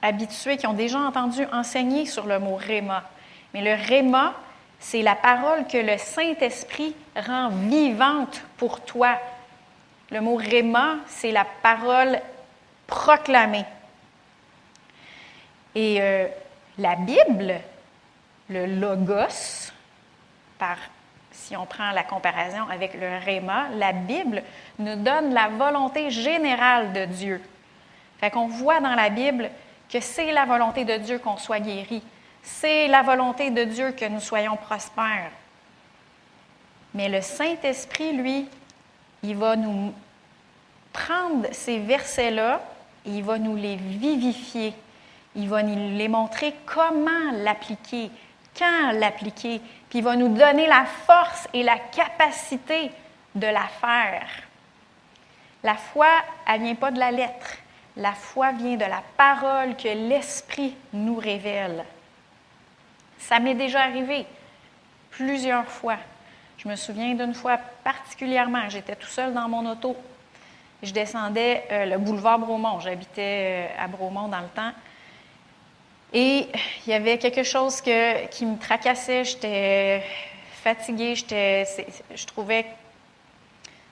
[0.00, 3.04] habitués, qui ont déjà entendu enseigner sur le mot réma.
[3.52, 4.34] Mais le réma,
[4.78, 9.18] c'est la parole que le Saint-Esprit rend vivante pour toi.
[10.10, 12.18] Le mot réma, c'est la parole
[12.86, 13.66] proclamée.
[15.74, 16.26] Et euh,
[16.78, 17.60] la Bible,
[18.48, 19.69] le logos,
[21.32, 24.42] si on prend la comparaison avec le Réma, la Bible
[24.78, 27.40] nous donne la volonté générale de Dieu.
[28.18, 29.50] Fait qu'on voit dans la Bible
[29.88, 32.02] que c'est la volonté de Dieu qu'on soit guéri.
[32.42, 35.30] C'est la volonté de Dieu que nous soyons prospères.
[36.94, 38.48] Mais le Saint-Esprit, lui,
[39.22, 39.92] il va nous
[40.92, 42.60] prendre ces versets-là
[43.06, 44.74] et il va nous les vivifier.
[45.36, 48.10] Il va nous les montrer comment l'appliquer,
[48.92, 52.90] l'appliquer, puis il va nous donner la force et la capacité
[53.34, 54.28] de la faire.
[55.62, 56.08] La foi,
[56.46, 57.56] elle ne vient pas de la lettre.
[57.96, 61.84] La foi vient de la parole que l'Esprit nous révèle.
[63.18, 64.26] Ça m'est déjà arrivé
[65.10, 65.96] plusieurs fois.
[66.56, 69.96] Je me souviens d'une fois particulièrement, j'étais tout seul dans mon auto.
[70.82, 72.80] Je descendais euh, le boulevard Bromont.
[72.80, 74.72] J'habitais euh, à Bromont dans le temps.
[76.12, 76.48] Et
[76.86, 80.02] il y avait quelque chose qui me tracassait, j'étais
[80.62, 82.66] fatiguée, je trouvais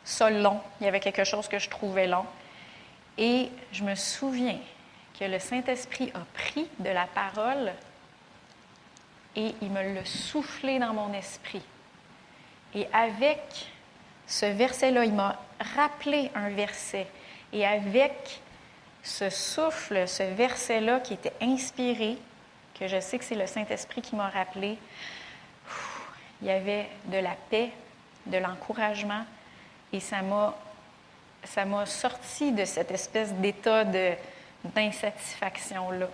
[0.04, 0.60] ça long.
[0.80, 2.24] Il y avait quelque chose que je trouvais long.
[3.16, 4.58] Et je me souviens
[5.18, 7.72] que le Saint-Esprit a pris de la parole
[9.36, 11.62] et il me l'a soufflé dans mon esprit.
[12.74, 13.40] Et avec
[14.26, 15.40] ce verset-là, il m'a
[15.76, 17.06] rappelé un verset.
[17.52, 18.40] Et avec
[19.08, 22.18] ce souffle, ce verset-là qui était inspiré,
[22.78, 24.78] que je sais que c'est le Saint-Esprit qui m'a rappelé,
[26.42, 27.70] il y avait de la paix,
[28.26, 29.24] de l'encouragement,
[29.92, 30.54] Et ça m'a,
[31.42, 33.84] ça sorti de cette espèce d'état
[34.64, 36.08] d'insatisfaction-là.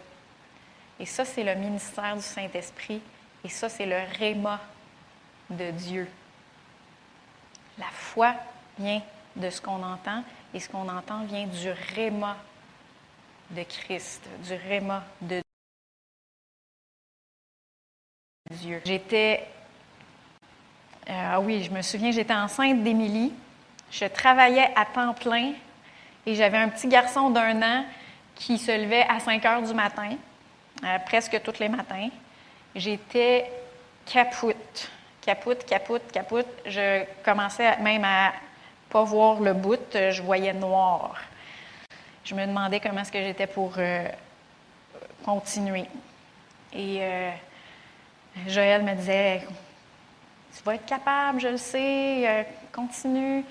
[1.01, 3.03] Et ça, c'est le ministère du Saint-Esprit.
[3.43, 4.61] Et ça, c'est le réma
[5.51, 6.09] de Dieu.
[7.77, 8.35] La foi
[8.79, 9.03] vient
[9.35, 10.23] de ce qu'on entend
[10.55, 12.37] et ce qu'on entend vient du réma
[13.55, 15.41] de Christ, du réma de
[18.51, 18.83] Dieu.
[18.85, 19.47] J'étais,
[21.09, 23.33] euh, ah oui, je me souviens, j'étais enceinte d'Émilie.
[23.91, 25.53] Je travaillais à temps plein
[26.27, 27.85] et j'avais un petit garçon d'un an
[28.35, 30.17] qui se levait à 5 heures du matin,
[30.83, 32.09] euh, presque tous les matins.
[32.75, 33.51] J'étais
[34.05, 34.91] capoute,
[35.21, 36.49] capoute, capoute, capoute.
[36.67, 38.33] Je commençais même à
[38.91, 41.17] pas voir le bout, je voyais noir.
[42.25, 44.09] Je me demandais comment est-ce que j'étais pour euh,
[45.25, 45.85] continuer.
[46.73, 47.31] Et euh,
[48.49, 49.43] Joël me disait,
[50.57, 53.45] tu vas être capable, je le sais, continue.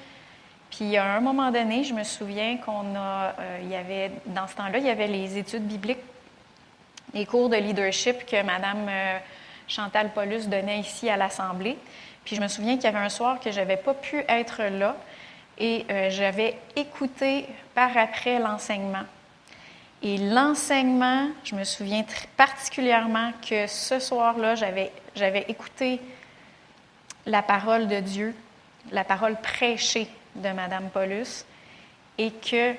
[0.75, 4.47] Puis à un moment donné, je me souviens qu'on a, euh, il y avait, dans
[4.47, 5.99] ce temps-là, il y avait les études bibliques,
[7.13, 9.19] les cours de leadership que euh,
[9.67, 11.77] Chantal Paulus donnait ici à l'Assemblée.
[12.25, 14.63] Puis je me souviens qu'il y avait un soir que je n'avais pas pu être
[14.63, 14.95] là
[15.57, 19.03] et euh, j'avais écouté par après l'enseignement.
[20.01, 22.03] Et l'enseignement, je me souviens
[22.35, 26.01] particulièrement que ce soir-là, j'avais, écouté
[27.25, 28.35] la parole de Dieu,
[28.91, 31.45] la parole prêchée de Mme Paulus
[32.17, 32.73] et que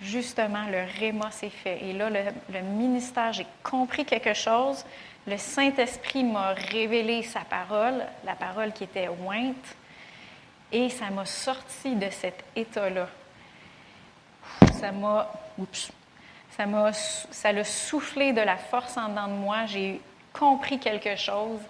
[0.00, 1.80] justement le réma s'est fait.
[1.82, 4.84] Et là, le, ministère, j'ai compris quelque chose.
[5.26, 9.76] Le Saint-Esprit m'a révélé sa parole, la parole qui était ointe,
[10.74, 13.08] et ça m'a sorti de cet état-là.
[14.72, 15.32] Ça m'a,
[16.56, 19.66] ça m'a, ça l'a soufflé de la force en dedans de moi.
[19.66, 20.00] J'ai
[20.32, 21.60] compris quelque chose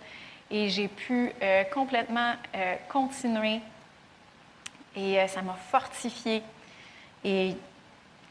[0.51, 3.61] et j'ai pu euh, complètement euh, continuer
[4.97, 6.43] et euh, ça m'a fortifiée.
[7.23, 7.55] Et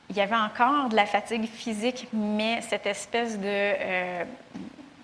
[0.10, 4.26] il y avait encore de la fatigue physique, mais cette espèce de,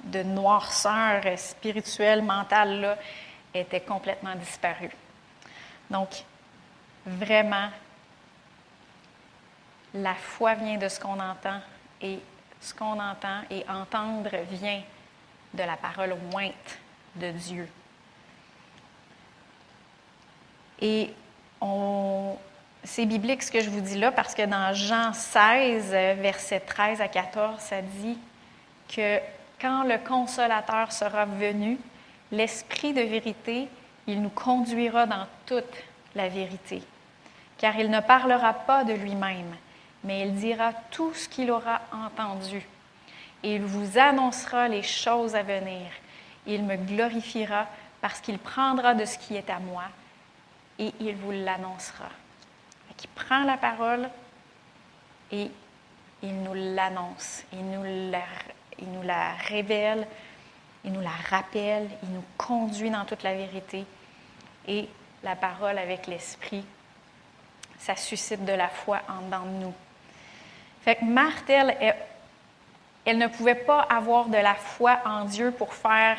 [0.06, 2.98] de noirceur spirituelle, mentale-là,
[3.54, 4.92] était complètement disparue.
[5.90, 6.10] Donc,
[7.06, 7.70] vraiment,
[9.94, 11.60] la foi vient de ce qu'on entend
[12.02, 12.20] et
[12.62, 14.82] ce qu'on entend et entendre vient
[15.54, 16.78] de la parole ointe
[17.16, 17.68] de Dieu.
[20.82, 21.14] Et
[22.84, 27.02] c'est biblique ce que je vous dis là parce que dans Jean 16, versets 13
[27.02, 28.18] à 14, ça dit
[28.88, 29.20] que
[29.60, 31.78] quand le consolateur sera venu,
[32.32, 33.68] l'Esprit de vérité,
[34.10, 35.84] il nous conduira dans toute
[36.16, 36.82] la vérité.
[37.58, 39.56] Car il ne parlera pas de lui-même,
[40.04, 42.66] mais il dira tout ce qu'il aura entendu.
[43.44, 45.88] Et il vous annoncera les choses à venir.
[46.48, 47.68] Il me glorifiera
[48.02, 49.84] parce qu'il prendra de ce qui est à moi
[50.80, 52.10] et il vous l'annoncera.
[53.02, 54.10] Il prend la parole
[55.32, 55.50] et
[56.24, 57.60] il nous l'annonce, il
[58.80, 60.08] il nous la révèle,
[60.86, 63.86] il nous la rappelle, il nous conduit dans toute la vérité.
[64.68, 64.88] Et
[65.24, 66.64] la parole avec l'esprit,
[67.80, 69.74] ça suscite de la foi en nous.
[70.82, 71.50] Fait que Marthe,
[73.06, 76.18] elle, ne pouvait pas avoir de la foi en Dieu pour faire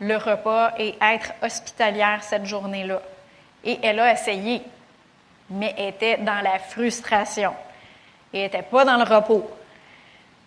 [0.00, 3.00] le repas et être hospitalière cette journée-là.
[3.64, 4.62] Et elle a essayé,
[5.50, 7.54] mais était dans la frustration
[8.32, 9.48] et n'était pas dans le repos.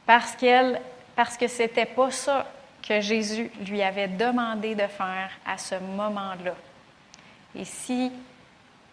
[0.05, 0.81] Parce, qu'elle,
[1.15, 2.45] parce que ce n'était pas ça
[2.87, 6.55] que Jésus lui avait demandé de faire à ce moment-là.
[7.55, 8.11] Et si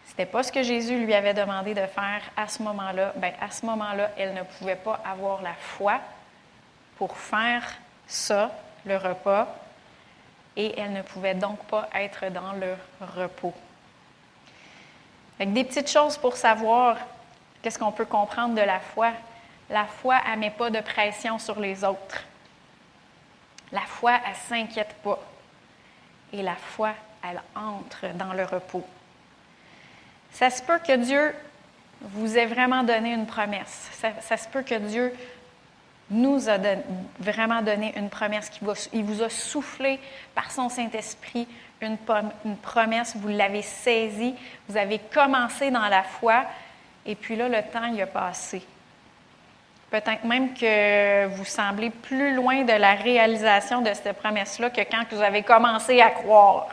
[0.05, 3.31] ce n'était pas ce que Jésus lui avait demandé de faire à ce moment-là, bien,
[3.39, 5.99] à ce moment-là, elle ne pouvait pas avoir la foi
[6.97, 7.63] pour faire
[8.07, 8.51] ça,
[8.85, 9.47] le repas,
[10.55, 12.75] et elle ne pouvait donc pas être dans le
[13.15, 13.53] repos.
[15.39, 16.97] Avec des petites choses pour savoir
[17.61, 19.11] qu'est-ce qu'on peut comprendre de la foi.
[19.69, 22.23] La foi, elle ne met pas de pression sur les autres.
[23.71, 25.19] La foi, elle ne s'inquiète pas.
[26.33, 26.93] Et la foi,
[27.23, 28.85] elle entre dans le repos.
[30.31, 31.33] Ça se peut que Dieu
[32.01, 33.89] vous ait vraiment donné une promesse.
[34.21, 35.13] Ça, se peut que Dieu
[36.09, 36.57] nous a
[37.19, 39.99] vraiment donné une promesse, qu'il vous a soufflé
[40.33, 41.47] par son Saint-Esprit
[41.81, 41.97] une,
[42.61, 44.35] promesse, vous l'avez saisie,
[44.67, 46.45] vous avez commencé dans la foi,
[47.05, 48.61] et puis là, le temps y a passé.
[49.91, 55.03] Peut-être même que vous semblez plus loin de la réalisation de cette promesse-là que quand
[55.11, 56.67] vous avez commencé à croire.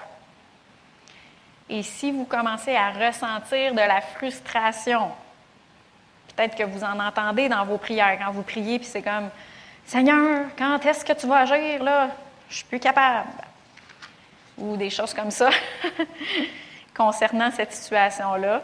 [1.68, 5.10] Et si vous commencez à ressentir de la frustration,
[6.34, 9.30] peut-être que vous en entendez dans vos prières, quand vous priez, puis c'est comme,
[9.86, 12.10] Seigneur, quand est-ce que tu vas agir là?
[12.48, 13.28] Je suis plus capable
[14.58, 15.50] ou des choses comme ça.
[16.96, 18.62] concernant cette situation-là,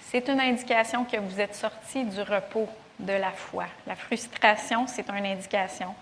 [0.00, 2.68] c'est une indication que vous êtes sorti du repos
[3.02, 3.66] de la foi.
[3.86, 5.94] La frustration, c'est une indication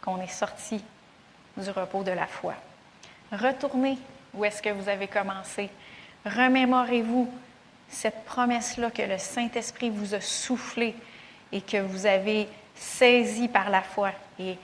[0.00, 0.82] qu'on est sorti
[1.56, 2.54] du repos de la foi.
[3.32, 3.98] Retournez
[4.34, 5.68] où est-ce que vous avez commencé.
[6.24, 7.32] Remémorez-vous
[7.88, 10.94] cette promesse-là que le Saint-Esprit vous a soufflé
[11.52, 14.12] et que vous avez saisi par la foi.
[14.38, 14.58] Et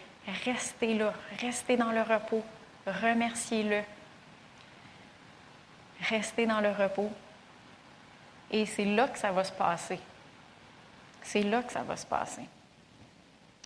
[0.44, 2.44] restez là, restez dans le repos,
[2.86, 3.80] remerciez-le.
[6.08, 7.10] Restez dans le repos.
[8.50, 9.98] Et c'est là que ça va se passer.
[11.22, 12.42] C'est là que ça va se passer.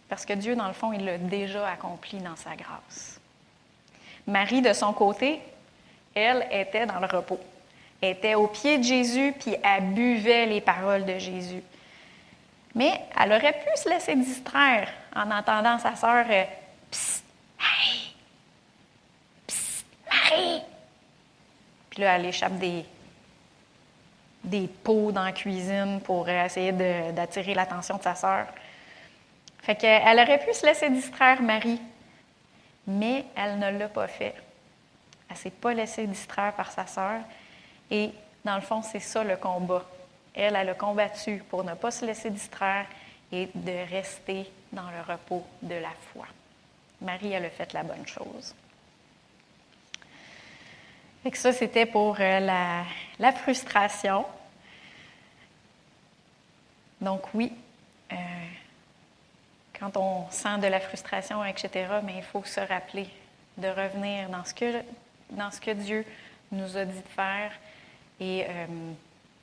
[0.08, 3.20] Parce que Dieu, dans le fond, il l'a déjà accompli dans sa grâce.
[4.26, 5.40] Marie, de son côté,
[6.14, 7.40] elle était dans le repos.
[8.02, 11.62] Était au pied de Jésus, puis elle buvait les paroles de Jésus.
[12.74, 16.44] Mais elle aurait pu se laisser distraire en entendant sa sœur euh,
[16.90, 17.24] Psst,
[17.58, 18.14] Marie!
[19.46, 20.62] Psst, Marie!
[21.90, 22.84] Puis là, elle échappe des,
[24.46, 26.72] des pots dans la cuisine pour essayer
[27.12, 28.46] d'attirer l'attention de sa sœur.
[29.62, 31.80] Fait qu'elle aurait pu se laisser distraire, Marie,
[32.86, 34.34] mais elle ne l'a pas fait.
[35.28, 37.20] Elle ne s'est pas laissée distraire par sa sœur.
[37.90, 38.10] Et
[38.44, 39.84] dans le fond, c'est ça le combat.
[40.34, 42.86] Elle, elle a combattu pour ne pas se laisser distraire
[43.32, 46.26] et de rester dans le repos de la foi.
[47.00, 48.54] Marie, elle a fait la bonne chose.
[51.26, 52.84] Et ça, c'était pour euh, la,
[53.18, 54.24] la, frustration.
[57.00, 57.52] Donc oui,
[58.12, 58.16] euh,
[59.76, 63.08] quand on sent de la frustration, etc., mais il faut se rappeler
[63.58, 64.80] de revenir dans ce que,
[65.30, 66.04] dans ce que Dieu
[66.52, 67.50] nous a dit de faire
[68.20, 68.66] et euh,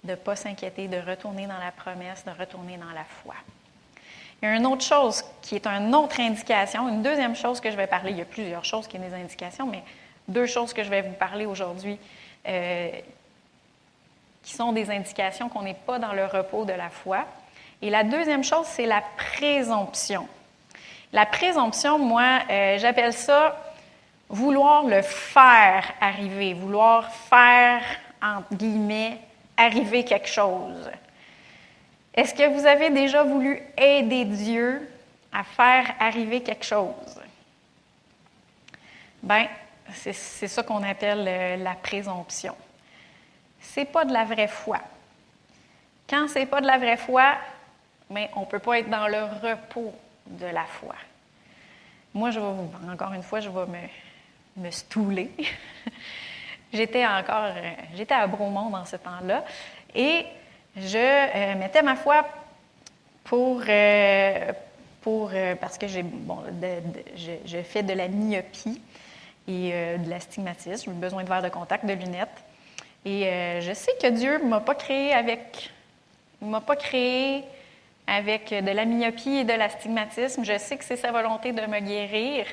[0.06, 3.36] de ne pas s'inquiéter, de retourner dans la promesse, de retourner dans la foi.
[4.42, 7.70] Il y a une autre chose qui est une autre indication, une deuxième chose que
[7.70, 8.12] je vais parler.
[8.12, 9.84] Il y a plusieurs choses qui sont des indications, mais
[10.28, 11.98] deux choses que je vais vous parler aujourd'hui
[12.48, 12.90] euh,
[14.44, 17.26] qui sont des indications qu'on n'est pas dans le repos de la foi.
[17.82, 20.28] Et la deuxième chose, c'est la présomption.
[21.12, 23.58] La présomption, moi, euh, j'appelle ça
[24.30, 27.84] vouloir le faire arriver, vouloir faire,
[28.22, 29.20] entre guillemets,
[29.56, 30.90] arriver quelque chose.
[32.14, 34.90] Est-ce que vous avez déjà voulu aider Dieu
[35.32, 37.22] à faire arriver quelque chose?
[39.22, 39.48] Bien,
[39.92, 42.56] c'est ça qu'on appelle euh, la présomption.
[43.60, 44.80] C'est pas de la vraie foi.
[46.10, 47.36] Quand c'est pas de la vraie foi,
[48.10, 49.94] mais on ne peut pas être dans le repos
[50.28, 50.96] de la foi.
[52.14, 53.90] Moi, je vais, encore une fois, je vais
[54.58, 55.32] me, stouler.
[56.74, 59.44] j'étais encore, euh, j'étais à Bromont dans ce temps-là,
[59.96, 60.26] et
[60.76, 62.26] je euh, mettais ma foi
[63.24, 63.64] pour,
[65.02, 66.40] pour parce que j'ai, bon,
[67.16, 68.82] je, fais de la myopie
[69.48, 72.44] et de l'astigmatisme, j'ai besoin de verres de contact, de lunettes,
[73.06, 75.70] et je sais que Dieu m'a pas créé avec,
[76.42, 77.44] m'a pas créé
[78.08, 80.44] avec de la myopie et de l'astigmatisme.
[80.44, 82.46] Je sais que c'est sa volonté de me guérir.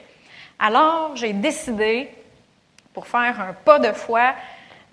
[0.58, 2.10] Alors, j'ai décidé,
[2.92, 4.34] pour faire un pas de foi,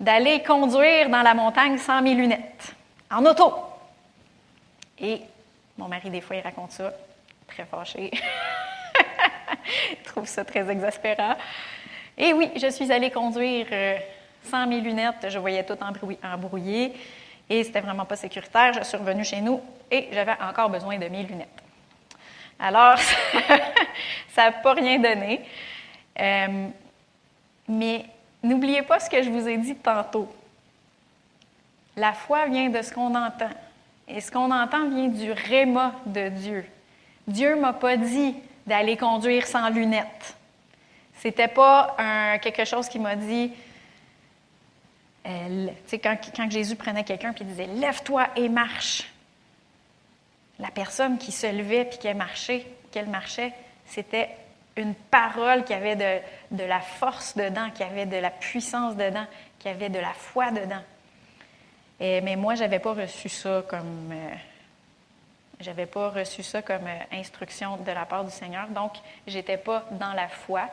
[0.00, 2.74] d'aller conduire dans la montagne sans mes lunettes,
[3.10, 3.54] en auto.
[4.98, 5.20] Et
[5.76, 6.92] mon mari, des fois, il raconte ça,
[7.46, 8.10] très fâché.
[9.90, 11.36] il trouve ça très exaspérant.
[12.20, 13.96] Et oui, je suis allée conduire euh,
[14.42, 15.28] sans mes lunettes.
[15.28, 15.78] Je voyais tout
[16.24, 16.92] embrouillé
[17.48, 18.72] et c'était vraiment pas sécuritaire.
[18.72, 21.48] Je suis revenue chez nous et j'avais encore besoin de mes lunettes.
[22.58, 22.98] Alors,
[24.30, 25.42] ça n'a pas rien donné.
[26.18, 26.66] Euh,
[27.68, 28.04] mais
[28.42, 30.28] n'oubliez pas ce que je vous ai dit tantôt.
[31.96, 33.50] La foi vient de ce qu'on entend.
[34.08, 36.64] Et ce qu'on entend vient du réma de Dieu.
[37.28, 38.34] Dieu m'a pas dit
[38.66, 40.37] d'aller conduire sans lunettes.
[41.18, 43.52] C'était pas quelque chose qui m'a dit
[45.24, 49.10] quand, quand, Jésus prenait quelqu'un et disait Lève-toi et marche.
[50.58, 53.52] La personne qui se levait puis qui marchait, qu'elle marchait,
[53.86, 54.30] c'était
[54.76, 59.26] une parole qui avait de, de, la force dedans, qui avait de la puissance dedans,
[59.58, 60.82] qui avait de la foi dedans.
[62.00, 64.12] Mais moi, je n'avais pas reçu ça comme.
[64.12, 64.34] Euh,
[65.60, 68.68] j'avais pas reçu ça comme euh, instruction de la part du Seigneur.
[68.68, 68.92] Donc,
[69.26, 70.68] j'étais pas dans la foi,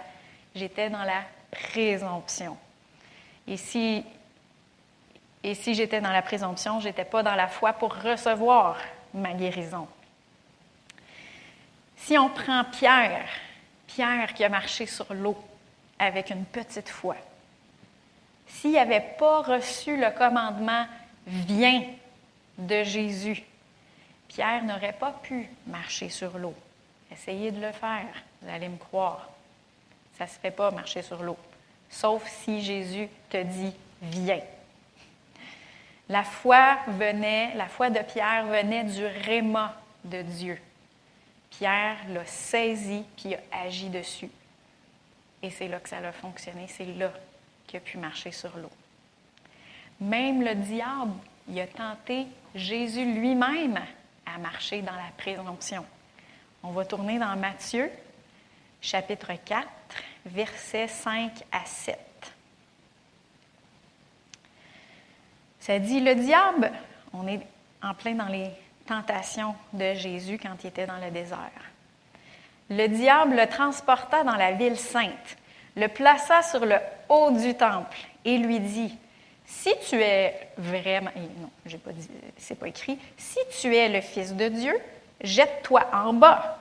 [0.55, 2.57] j'étais dans la présomption.
[3.47, 4.03] Et si
[5.43, 8.77] et si j'étais dans la présomption, je n'étais pas dans la foi pour recevoir
[9.13, 9.87] ma guérison.
[11.97, 13.27] Si on prend Pierre,
[13.85, 15.37] Pierre qui a marché sur l'eau
[15.99, 17.15] avec une petite foi,
[18.47, 20.87] s'il n'avait pas reçu le commandement
[21.27, 21.83] Viens
[22.57, 23.43] de Jésus,
[24.27, 26.53] Pierre n'aurait pas pu marcher sur l'eau.
[27.11, 28.07] Essayez de le faire,
[28.41, 29.29] vous allez me croire.
[30.17, 31.37] Ça ne se fait pas marcher sur l'eau,
[31.89, 34.41] sauf si Jésus te dit viens.
[36.07, 40.59] La foi venait, la foi de Pierre venait du réma de Dieu.
[41.49, 44.29] Pierre l'a saisi puis a agi dessus.
[45.41, 47.11] Et c'est là que ça a fonctionné, c'est là
[47.67, 48.71] qu'il a pu marcher sur l'eau.
[49.99, 51.13] Même le diable,
[51.47, 53.79] il a tenté Jésus lui-même
[54.25, 55.85] à marcher dans la présomption.
[56.63, 57.89] On va tourner dans Matthieu,
[58.81, 59.67] chapitre 4,
[60.25, 61.99] versets 5 à 7.
[65.59, 66.71] Ça dit, le diable,
[67.13, 67.41] on est
[67.81, 68.49] en plein dans les
[68.85, 71.39] tentations de Jésus quand il était dans le désert.
[72.69, 75.37] Le diable le transporta dans la ville sainte,
[75.75, 76.75] le plaça sur le
[77.09, 78.95] haut du temple et lui dit,
[79.45, 84.01] si tu es vraiment, non, j'ai pas dit, c'est pas écrit, si tu es le
[84.01, 84.75] Fils de Dieu,
[85.21, 86.57] jette-toi en bas,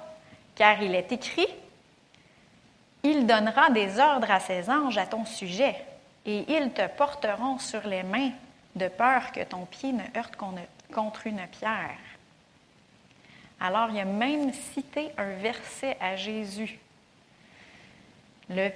[0.55, 1.47] car il est écrit,
[3.05, 5.77] il donnera des ordres à ses anges à ton sujet,
[6.27, 8.31] et ils te porteront sur les mains,
[8.75, 11.99] de peur que ton pied ne heurte contre une pierre.
[13.61, 16.79] Alors, il a même cité un verset à Jésus.
[18.51, 18.71] Le,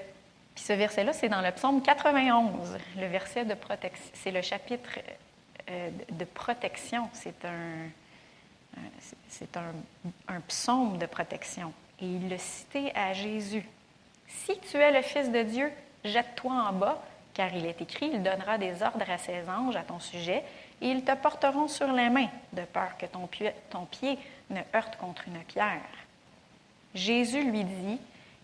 [0.54, 4.10] puis ce verset-là, c'est dans le psaume 91, le verset de protection.
[4.14, 5.00] C'est le chapitre
[5.68, 7.10] euh, de protection.
[7.12, 7.88] C'est un,
[9.28, 9.72] c'est un,
[10.28, 11.72] un psaume de protection.
[12.00, 13.64] Et il l'a cité à Jésus.
[14.28, 15.72] Si tu es le Fils de Dieu,
[16.04, 17.02] jette-toi en bas,
[17.34, 20.44] car il est écrit, il donnera des ordres à ses anges à ton sujet,
[20.80, 23.26] et ils te porteront sur les mains, de peur que ton
[23.86, 24.18] pied,
[24.50, 25.80] ne heurte contre une pierre.
[26.94, 28.00] Jésus lui dit,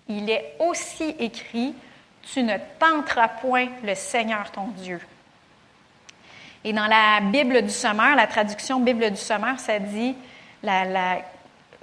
[0.09, 1.75] il est aussi écrit,
[2.23, 5.01] tu ne tenteras point le Seigneur ton Dieu.
[6.65, 10.17] Et dans la Bible du Sommeur, la traduction Bible du Sommeur, ça dit,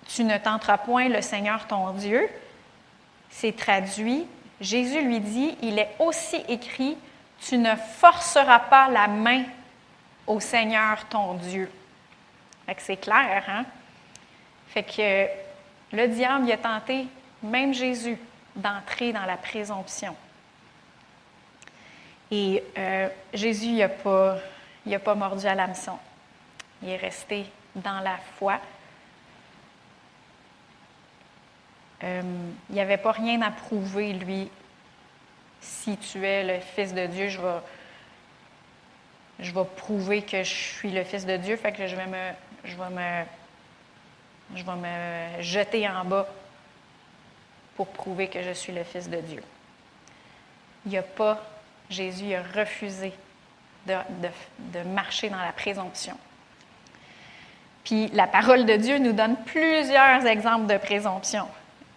[0.08, 2.28] tu ne tenteras point le Seigneur ton Dieu.
[3.32, 4.28] C'est traduit,
[4.60, 6.96] Jésus lui dit, il est aussi écrit,
[7.40, 9.44] tu ne forceras pas la main
[10.28, 11.70] au Seigneur ton Dieu.
[12.78, 13.66] c'est clair, hein?
[14.68, 17.08] Fait que le diable a tenté,
[17.42, 18.18] même Jésus,
[18.56, 20.16] d'entrer dans la présomption.
[22.30, 24.38] Et euh, Jésus n'a pas,
[25.04, 25.98] pas mordu à l'hameçon.
[26.82, 28.60] Il est resté dans la foi.
[32.04, 32.22] Euh,
[32.70, 34.50] il n'y avait pas rien à prouver, lui.
[35.62, 37.60] Si tu es le Fils de Dieu, je vais,
[39.40, 42.32] je vais prouver que je suis le Fils de Dieu, fait que je vais me,
[42.64, 43.26] je vais me
[44.56, 46.28] je vais me jeter en bas
[47.76, 49.44] pour prouver que je suis le Fils de Dieu.
[50.86, 51.42] Il n'y a pas,
[51.90, 53.14] Jésus a refusé
[53.88, 53.96] de,
[54.60, 56.18] de, marcher dans la présomption.
[57.84, 61.48] Puis la parole de Dieu nous donne plusieurs exemples de présomption.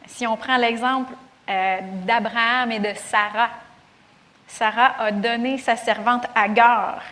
[0.06, 1.12] Si on prend l'exemple
[1.48, 3.50] euh, d'Abraham et de Sarah,
[4.46, 7.02] Sarah a donné sa servante Agar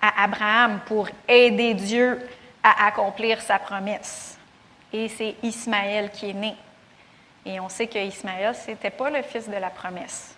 [0.00, 2.28] à Abraham pour aider Dieu
[2.62, 4.36] à accomplir sa promesse
[4.92, 6.54] et c'est Ismaël qui est né.
[7.44, 10.34] Et on sait que Ismaël, ce n'était pas le fils de la promesse.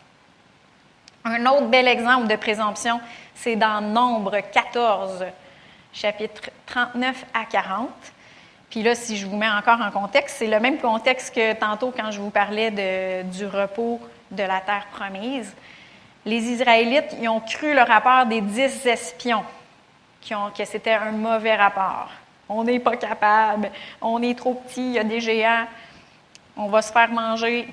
[1.25, 3.01] Un autre bel exemple de présomption,
[3.35, 5.25] c'est dans Nombre 14,
[5.93, 7.89] chapitre 39 à 40.
[8.71, 11.93] Puis là, si je vous mets encore en contexte, c'est le même contexte que tantôt
[11.97, 12.71] quand je vous parlais
[13.25, 14.01] du repos
[14.31, 15.55] de la terre promise.
[16.27, 19.45] Les Israélites, ils ont cru le rapport des dix espions,
[20.21, 22.11] qui que c'était un mauvais rapport.
[22.51, 23.71] On n'est pas capable,
[24.03, 25.67] on est trop petit, il y a des géants,
[26.57, 27.73] on va se faire manger.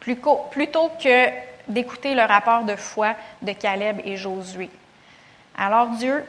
[0.00, 1.28] Plutôt que
[1.66, 4.70] d'écouter le rapport de foi de Caleb et Josué.
[5.58, 6.24] Alors Dieu,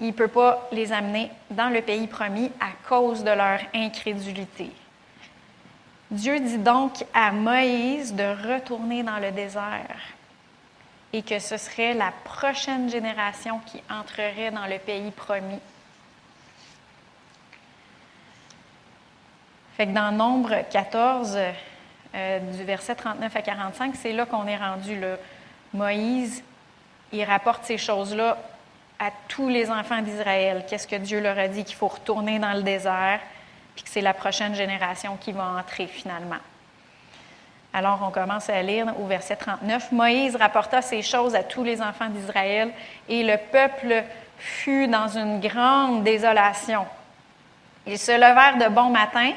[0.00, 4.70] il ne peut pas les amener dans le pays promis à cause de leur incrédulité.
[6.10, 10.00] Dieu dit donc à Moïse de retourner dans le désert
[11.12, 15.60] et que ce serait la prochaine génération qui entrerait dans le pays promis
[19.76, 21.36] Fait que dans Nombre 14,
[22.14, 24.98] euh, du verset 39 à 45, c'est là qu'on est rendu.
[25.00, 25.16] Là.
[25.72, 26.44] Moïse,
[27.12, 28.38] il rapporte ces choses-là
[28.98, 30.64] à tous les enfants d'Israël.
[30.68, 31.64] Qu'est-ce que Dieu leur a dit?
[31.64, 33.20] Qu'il faut retourner dans le désert,
[33.74, 36.36] puis que c'est la prochaine génération qui va entrer finalement.
[37.72, 39.90] Alors, on commence à lire au verset 39.
[39.90, 42.70] Moïse rapporta ces choses à tous les enfants d'Israël,
[43.08, 44.04] et le peuple
[44.38, 46.86] fut dans une grande désolation.
[47.86, 49.32] Ils se levèrent de bon matin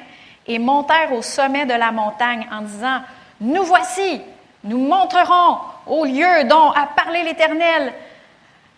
[0.45, 3.01] et montèrent au sommet de la montagne en disant,
[3.41, 4.21] Nous voici,
[4.63, 7.91] nous montrerons au lieu dont a parlé l'Éternel,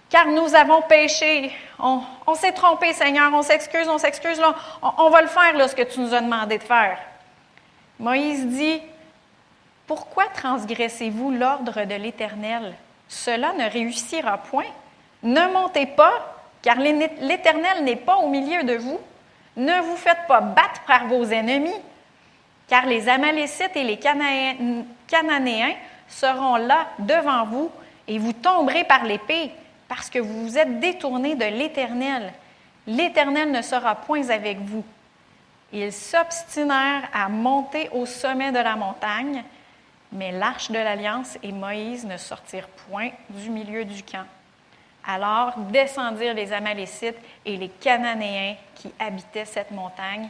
[0.10, 1.51] car nous avons péché.
[1.80, 2.01] On,
[2.36, 4.41] s'est trompé, Seigneur, on s'excuse, on s'excuse,
[4.82, 6.97] on, on, va le faire, là, ce que tu nous as demandé de faire.
[7.99, 8.82] Moïse dit,
[9.88, 12.74] Pourquoi transgressez-vous l'ordre de l'Éternel?
[13.07, 14.66] Cela ne réussira point.
[15.24, 18.99] Ne montez pas, car l'Éternel n'est pas au milieu de vous.
[19.57, 21.76] Ne vous faites pas battre par vos ennemis,
[22.68, 23.99] car les Amalécites et les
[25.07, 25.76] Cananéens
[26.07, 27.72] seront là devant vous,
[28.07, 29.51] et vous tomberez par l'épée,
[29.90, 32.32] parce que vous vous êtes détournés de l'Éternel.
[32.88, 34.86] L'Éternel ne sera point avec vous.
[35.74, 39.44] Ils s'obstinèrent à monter au sommet de la montagne,
[40.12, 44.26] mais l'arche de l'alliance et Moïse ne sortirent point du milieu du camp.
[45.06, 50.30] Alors descendirent les Amalécites et les Cananéens qui habitaient cette montagne.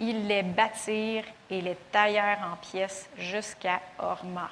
[0.00, 4.50] Ils les bâtirent et les taillèrent en pièces jusqu'à Horma.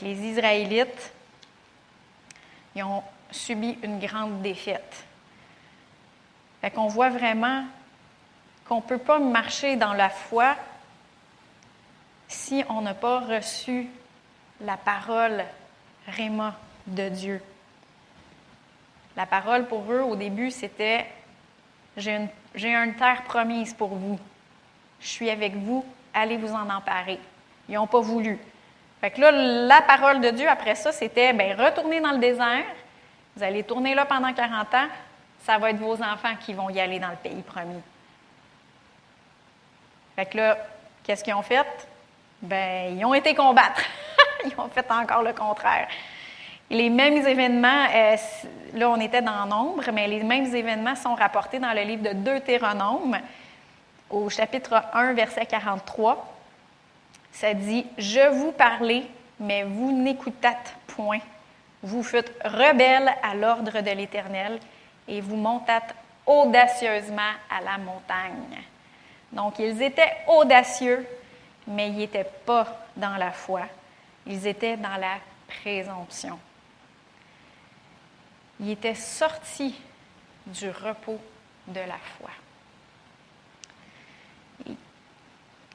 [0.00, 1.12] les Israélites
[2.76, 3.02] ils ont
[3.36, 5.04] subi une grande défaite.
[6.60, 7.64] Fait qu'on voit vraiment
[8.68, 10.56] qu'on ne peut pas marcher dans la foi
[12.28, 13.88] si on n'a pas reçu
[14.60, 15.44] la parole
[16.08, 16.54] Réma
[16.86, 17.42] de Dieu.
[19.16, 21.06] La parole pour eux, au début, c'était
[21.96, 24.18] J'ai une, une, terre promise pour vous.
[25.00, 27.18] Je suis avec vous, allez vous en emparer.
[27.68, 28.38] Ils n'ont pas voulu.
[29.00, 32.64] Fait que là, la parole de Dieu, après ça, c'était ben, retournez dans le désert,
[33.36, 34.88] vous allez tourner là pendant 40 ans,
[35.44, 37.82] ça va être vos enfants qui vont y aller dans le pays promis.
[40.16, 40.58] Fait que là,
[41.04, 41.66] qu'est-ce qu'ils ont fait?
[42.40, 43.82] Ben, ils ont été combattre.
[44.44, 45.88] ils ont fait encore le contraire.
[46.70, 48.16] Les mêmes événements, euh,
[48.74, 52.12] là on était dans nombre, mais les mêmes événements sont rapportés dans le livre de
[52.12, 53.18] Deutéronome,
[54.10, 56.34] au chapitre 1, verset 43.
[57.32, 59.04] Ça dit Je vous parlais,
[59.38, 61.20] mais vous n'écoutâtes point.
[61.82, 64.58] Vous fûtes rebelles à l'ordre de l'Éternel
[65.06, 65.94] et vous montâtes
[66.26, 68.62] audacieusement à la montagne.
[69.32, 71.06] Donc, ils étaient audacieux,
[71.66, 72.66] mais ils n'étaient pas
[72.96, 73.62] dans la foi.
[74.26, 76.38] Ils étaient dans la présomption.
[78.60, 79.78] Ils étaient sortis
[80.46, 81.20] du repos
[81.68, 82.30] de la foi.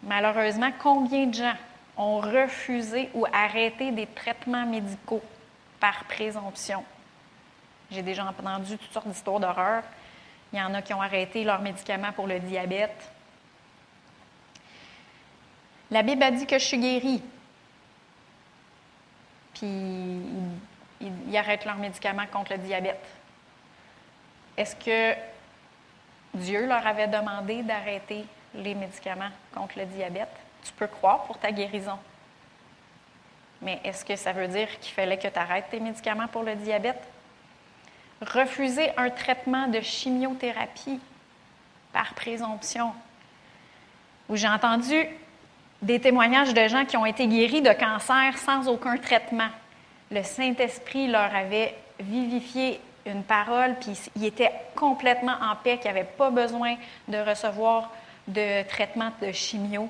[0.04, 1.54] malheureusement, combien de gens
[1.98, 5.22] ont refusé ou arrêté des traitements médicaux
[5.82, 6.86] par présomption?
[7.92, 9.84] J'ai déjà entendu toutes sortes d'histoires d'horreur.
[10.54, 13.12] Il y en a qui ont arrêté leurs médicaments pour le diabète,
[15.92, 17.22] la Bible a dit que je suis guérie.
[19.54, 19.68] Puis
[21.02, 23.06] ils, arrêtent leurs médicaments contre le diabète.
[24.56, 25.20] Est-ce que
[26.34, 28.24] Dieu leur avait demandé d'arrêter
[28.56, 30.34] les médicaments contre le diabète?
[30.64, 32.00] Tu peux croire pour ta guérison.
[33.62, 36.56] Mais est-ce que ça veut dire qu'il fallait que tu arrêtes tes médicaments pour le
[36.56, 37.02] diabète?
[38.22, 41.00] Refuser un traitement de chimiothérapie
[41.94, 42.92] par présomption.
[44.30, 45.08] Où j'ai entendu
[45.82, 49.50] des témoignages de gens qui ont été guéris de cancer sans aucun traitement.
[50.12, 56.04] Le Saint-Esprit leur avait vivifié une parole, puis ils étaient complètement en paix, qu'ils n'avaient
[56.04, 56.76] pas besoin
[57.08, 57.92] de recevoir
[58.28, 59.90] de traitement de chimio.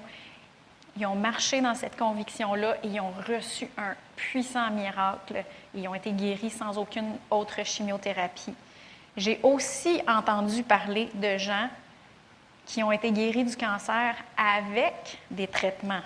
[1.01, 5.43] Ils ont marché dans cette conviction-là et ils ont reçu un puissant miracle.
[5.73, 8.53] Ils ont été guéris sans aucune autre chimiothérapie.
[9.17, 11.67] J'ai aussi entendu parler de gens
[12.67, 16.03] qui ont été guéris du cancer avec des traitements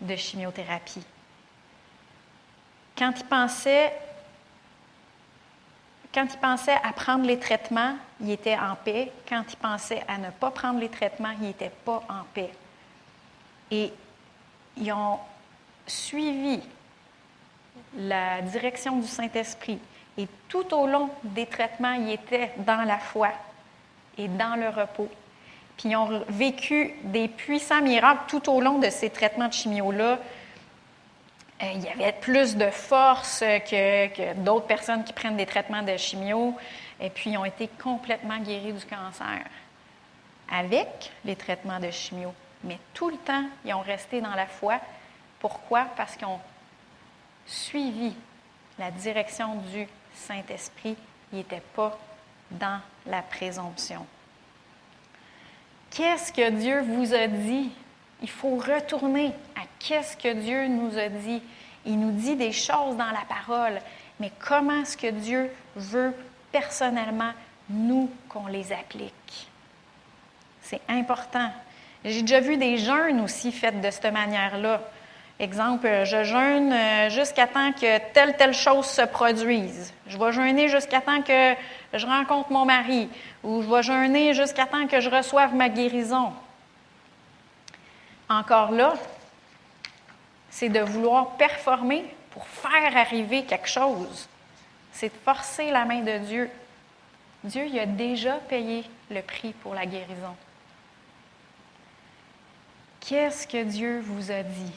[0.00, 1.06] de chimiothérapie.
[2.96, 3.92] Quand ils pensaient,
[6.12, 9.12] quand ils pensaient à prendre les traitements, ils étaient en paix.
[9.28, 12.50] Quand ils pensaient à ne pas prendre les traitements, ils n'étaient pas en paix.
[13.70, 13.92] Et
[14.76, 15.18] ils ont
[15.86, 16.60] suivi
[17.96, 19.78] la direction du Saint-Esprit.
[20.16, 23.30] Et tout au long des traitements, ils étaient dans la foi
[24.16, 25.08] et dans le repos
[25.78, 30.18] puis ils ont vécu des puissants miracles tout au long de ces traitements de chimio-là.
[31.62, 35.96] Euh, il y avait plus de force que, d'autres personnes qui prennent des traitements de
[35.96, 36.54] chimio,
[37.00, 39.44] et puis ils ont été complètement guéris du cancer
[40.50, 42.34] avec les traitements de chimio.
[42.64, 44.80] Mais tout le temps, ils ont resté dans la foi.
[45.40, 45.86] Pourquoi?
[45.96, 46.40] Parce qu'ils ont
[47.46, 48.14] suivi
[48.78, 50.96] la direction du Saint-Esprit.
[51.32, 51.98] Ils n'étaient pas
[52.50, 54.06] dans la présomption.
[55.90, 57.70] Qu'est-ce que Dieu vous a dit?
[58.22, 61.42] Il faut retourner à qu'est-ce que Dieu nous a dit.
[61.86, 63.80] Il nous dit des choses dans la parole,
[64.20, 66.14] mais comment est-ce que Dieu veut
[66.50, 67.32] personnellement,
[67.70, 69.48] nous, qu'on les applique?
[70.62, 71.50] C'est important.
[72.04, 74.80] J'ai déjà vu des jeûnes aussi faits de cette manière-là.
[75.40, 79.92] Exemple, je jeûne euh, jusqu'à temps que telle, telle chose se produise.
[80.08, 81.54] Je vais jeûner jusqu'à temps que
[81.94, 83.08] je rencontre mon mari
[83.44, 86.32] ou je vais jeûner jusqu'à temps que je reçoive ma guérison.
[88.28, 88.94] Encore là,
[90.50, 94.28] c'est de vouloir performer pour faire arriver quelque chose.
[94.92, 96.50] C'est de forcer la main de Dieu.
[97.44, 100.34] Dieu il a déjà payé le prix pour la guérison.
[103.08, 104.74] Qu'est-ce que Dieu vous a dit?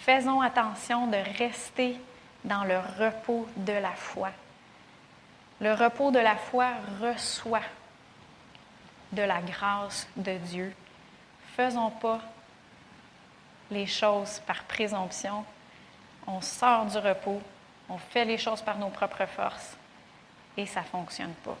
[0.00, 1.96] Faisons attention de rester
[2.42, 4.30] dans le repos de la foi.
[5.60, 7.62] Le repos de la foi reçoit
[9.12, 10.74] de la grâce de Dieu.
[11.56, 12.18] Faisons pas
[13.70, 15.44] les choses par présomption.
[16.26, 17.40] On sort du repos,
[17.88, 19.76] on fait les choses par nos propres forces
[20.56, 21.56] et ça ne fonctionne pas.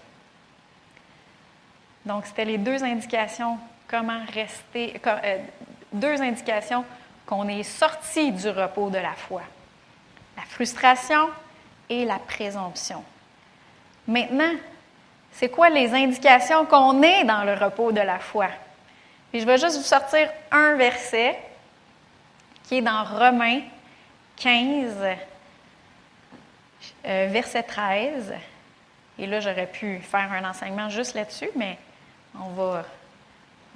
[2.04, 5.38] Donc, c'était les deux indications comment rester, euh,
[5.94, 6.84] deux indications
[7.26, 9.42] qu'on est sorti du repos de la foi.
[10.36, 11.30] La frustration
[11.88, 13.02] et la présomption.
[14.06, 14.52] Maintenant,
[15.32, 18.48] c'est quoi les indications qu'on est dans le repos de la foi?
[19.32, 21.36] Je vais juste vous sortir un verset
[22.64, 23.62] qui est dans Romains
[24.36, 24.94] 15,
[27.06, 28.34] euh, verset 13.
[29.18, 31.78] Et là, j'aurais pu faire un enseignement juste là-dessus, mais
[32.38, 32.84] on va,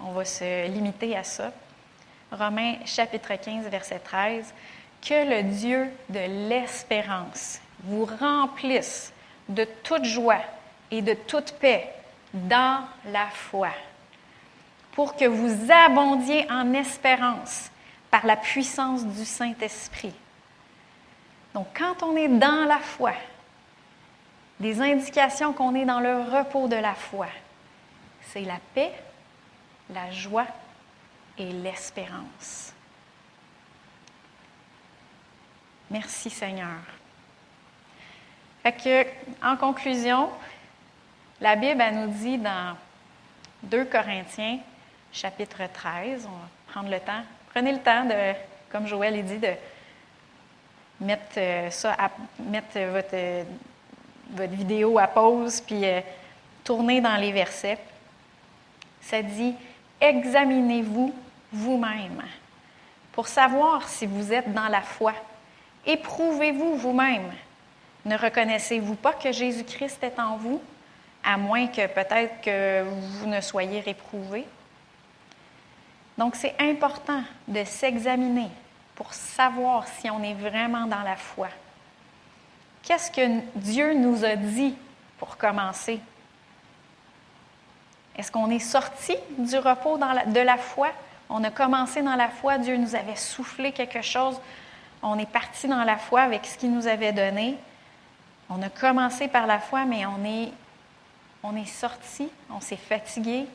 [0.00, 1.52] on va se limiter à ça.
[2.30, 4.52] Romains chapitre 15, verset 13.
[5.00, 9.12] Que le Dieu de l'espérance vous remplisse
[9.48, 10.42] de toute joie
[10.90, 11.92] et de toute paix
[12.34, 13.70] dans la foi,
[14.92, 17.70] pour que vous abondiez en espérance
[18.10, 20.14] par la puissance du Saint-Esprit.
[21.54, 23.12] Donc, quand on est dans la foi,
[24.60, 27.28] des indications qu'on est dans le repos de la foi,
[28.22, 28.92] c'est la paix,
[29.90, 30.46] la joie
[31.38, 32.72] et l'espérance.
[35.90, 36.80] Merci Seigneur.
[38.62, 39.06] Fait que,
[39.46, 40.28] en conclusion,
[41.40, 42.76] la Bible nous dit dans
[43.62, 44.58] 2 Corinthiens,
[45.12, 47.22] chapitre 13, on va prendre le temps,
[47.52, 48.34] prenez le temps de,
[48.70, 49.52] comme Joël a dit, de
[51.00, 51.96] mettre euh, ça,
[52.38, 53.46] mettre votre,
[54.30, 56.00] votre vidéo à pause, puis euh,
[56.64, 57.78] tourner dans les versets.
[59.00, 59.54] Ça dit,
[60.00, 61.14] examinez-vous
[61.52, 62.22] vous-même
[63.12, 65.12] pour savoir si vous êtes dans la foi.
[65.86, 67.32] Éprouvez-vous vous-même.
[68.04, 70.62] Ne reconnaissez-vous pas que Jésus-Christ est en vous,
[71.24, 74.46] à moins que peut-être que vous ne soyez réprouvé?
[76.16, 78.48] Donc, c'est important de s'examiner
[78.94, 81.48] pour savoir si on est vraiment dans la foi.
[82.82, 84.74] Qu'est-ce que Dieu nous a dit
[85.18, 86.00] pour commencer?
[88.16, 90.88] Est-ce qu'on est sorti du repos de la foi?
[91.30, 94.40] On a commencé dans la foi, Dieu nous avait soufflé quelque chose.
[95.02, 97.56] On est parti dans la foi avec ce qu'il nous avait donné.
[98.50, 100.24] On a commencé par la foi, mais on
[101.54, 103.46] est, sorti, on s'est fatigué,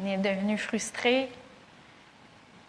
[0.00, 1.30] on est devenu frustré.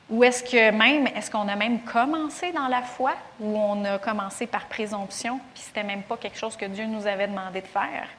[0.10, 4.66] Ou est-ce que qu'on a même commencé dans la foi ou on a commencé par
[4.66, 8.10] présomption, puis c'était même pas quelque chose que Dieu nous avait demandé de faire?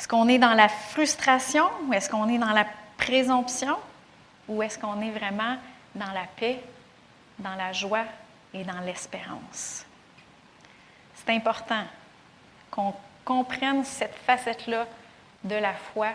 [0.00, 2.64] Est-ce qu'on est dans la frustration ou est-ce qu'on est dans la
[2.96, 3.76] présomption
[4.48, 5.58] ou est-ce qu'on est vraiment
[5.94, 6.58] dans la paix,
[7.38, 8.06] dans la joie
[8.54, 9.84] et dans l'espérance?
[11.14, 11.82] C'est important
[12.70, 12.94] qu'on
[13.26, 14.86] comprenne cette facette-là
[15.44, 16.08] de la foi,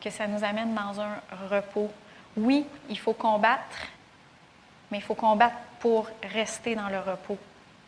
[0.00, 1.16] que ça nous amène dans un
[1.50, 1.90] repos.
[2.36, 3.88] Oui, il faut combattre,
[4.88, 7.38] mais il faut combattre pour rester dans le repos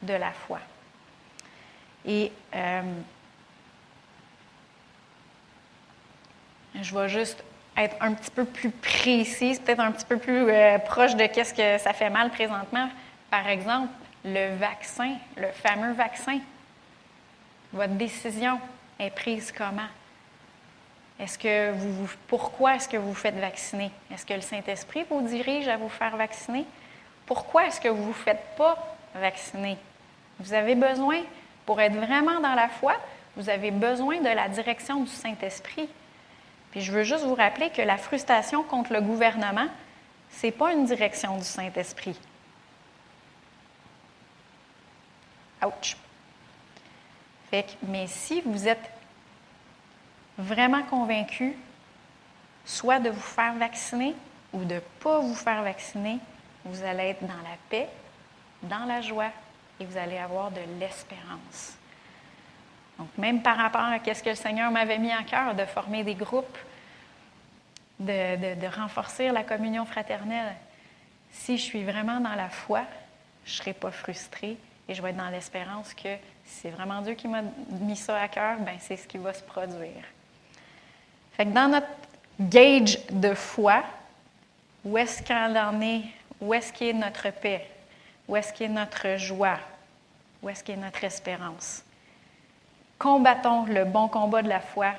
[0.03, 0.59] de la foi.
[2.05, 2.83] Et euh,
[6.81, 7.43] Je vais juste
[7.77, 11.55] être un petit peu plus précise, peut-être un petit peu plus euh, proche de qu'est-ce
[11.55, 12.89] que ça fait mal présentement.
[13.31, 13.93] Par exemple,
[14.25, 16.39] le vaccin, le fameux vaccin.
[17.73, 18.61] Votre décision
[18.99, 19.89] est prise comment?
[21.19, 23.91] Est-ce que vous, pourquoi est-ce que vous vous faites vacciner?
[24.13, 26.65] Est-ce que le Saint-Esprit vous dirige à vous faire vacciner?
[27.27, 29.79] Pourquoi est-ce que vous ne vous faites pas vacciner?
[30.41, 31.21] Vous avez besoin,
[31.67, 32.97] pour être vraiment dans la foi,
[33.37, 35.89] vous avez besoin de la direction du Saint-Esprit.
[36.75, 39.69] Puis je veux juste vous rappeler que la frustration contre le gouvernement,
[40.33, 42.19] ce n'est pas une direction du Saint-Esprit.
[45.65, 45.97] Ouch.
[47.49, 48.91] Fait mais si vous êtes
[50.37, 51.57] vraiment convaincu,
[52.65, 54.17] soit de vous faire vacciner
[54.53, 56.19] ou de ne pas vous faire vacciner,
[56.65, 57.89] vous allez être dans la paix,
[58.65, 59.31] dans la joie
[59.79, 61.77] et vous allez avoir de l'espérance.
[62.99, 66.05] Donc, même par rapport à ce que le Seigneur m'avait mis en cœur, de former
[66.05, 66.59] des groupes,
[67.99, 70.55] de, renforcer la communion fraternelle,
[71.33, 72.83] si je suis vraiment dans la foi,
[73.45, 74.57] je ne serai pas frustrée
[74.89, 76.15] et je vais être dans l'espérance que
[76.45, 79.33] si c'est vraiment Dieu qui m'a mis ça à cœur, ben c'est ce qui va
[79.33, 80.05] se produire.
[81.37, 81.89] Fait que dans notre
[82.39, 83.83] gauge de foi,
[84.85, 86.03] où est-ce qu'elle en est,
[86.41, 87.67] où est-ce qu'est notre paix,
[88.29, 89.59] Où est-ce qu'est notre joie?
[90.43, 91.84] Où est-ce qu'est notre espérance?
[92.99, 94.93] Combattons le bon combat de la foi.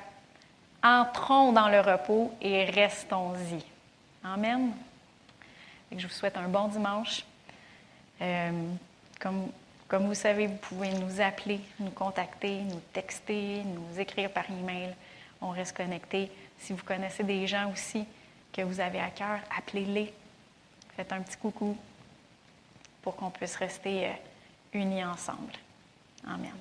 [0.84, 3.63] Entrons dans le repos et restons-y.
[4.23, 4.72] Amen.
[5.95, 7.23] je vous souhaite un bon dimanche.
[8.22, 8.51] Euh,
[9.19, 14.93] comme, vous savez, vous pouvez nous appeler, nous contacter, nous texter, nous écrire par email.
[15.41, 16.31] On reste connecté.
[16.59, 18.05] Si vous connaissez des gens aussi
[18.51, 20.13] que vous avez à cœur, appelez-les.
[20.95, 21.77] Faites un petit coucou
[23.01, 24.11] pour qu'on puisse rester euh,
[24.73, 25.53] unis ensemble.
[26.27, 26.53] Amen.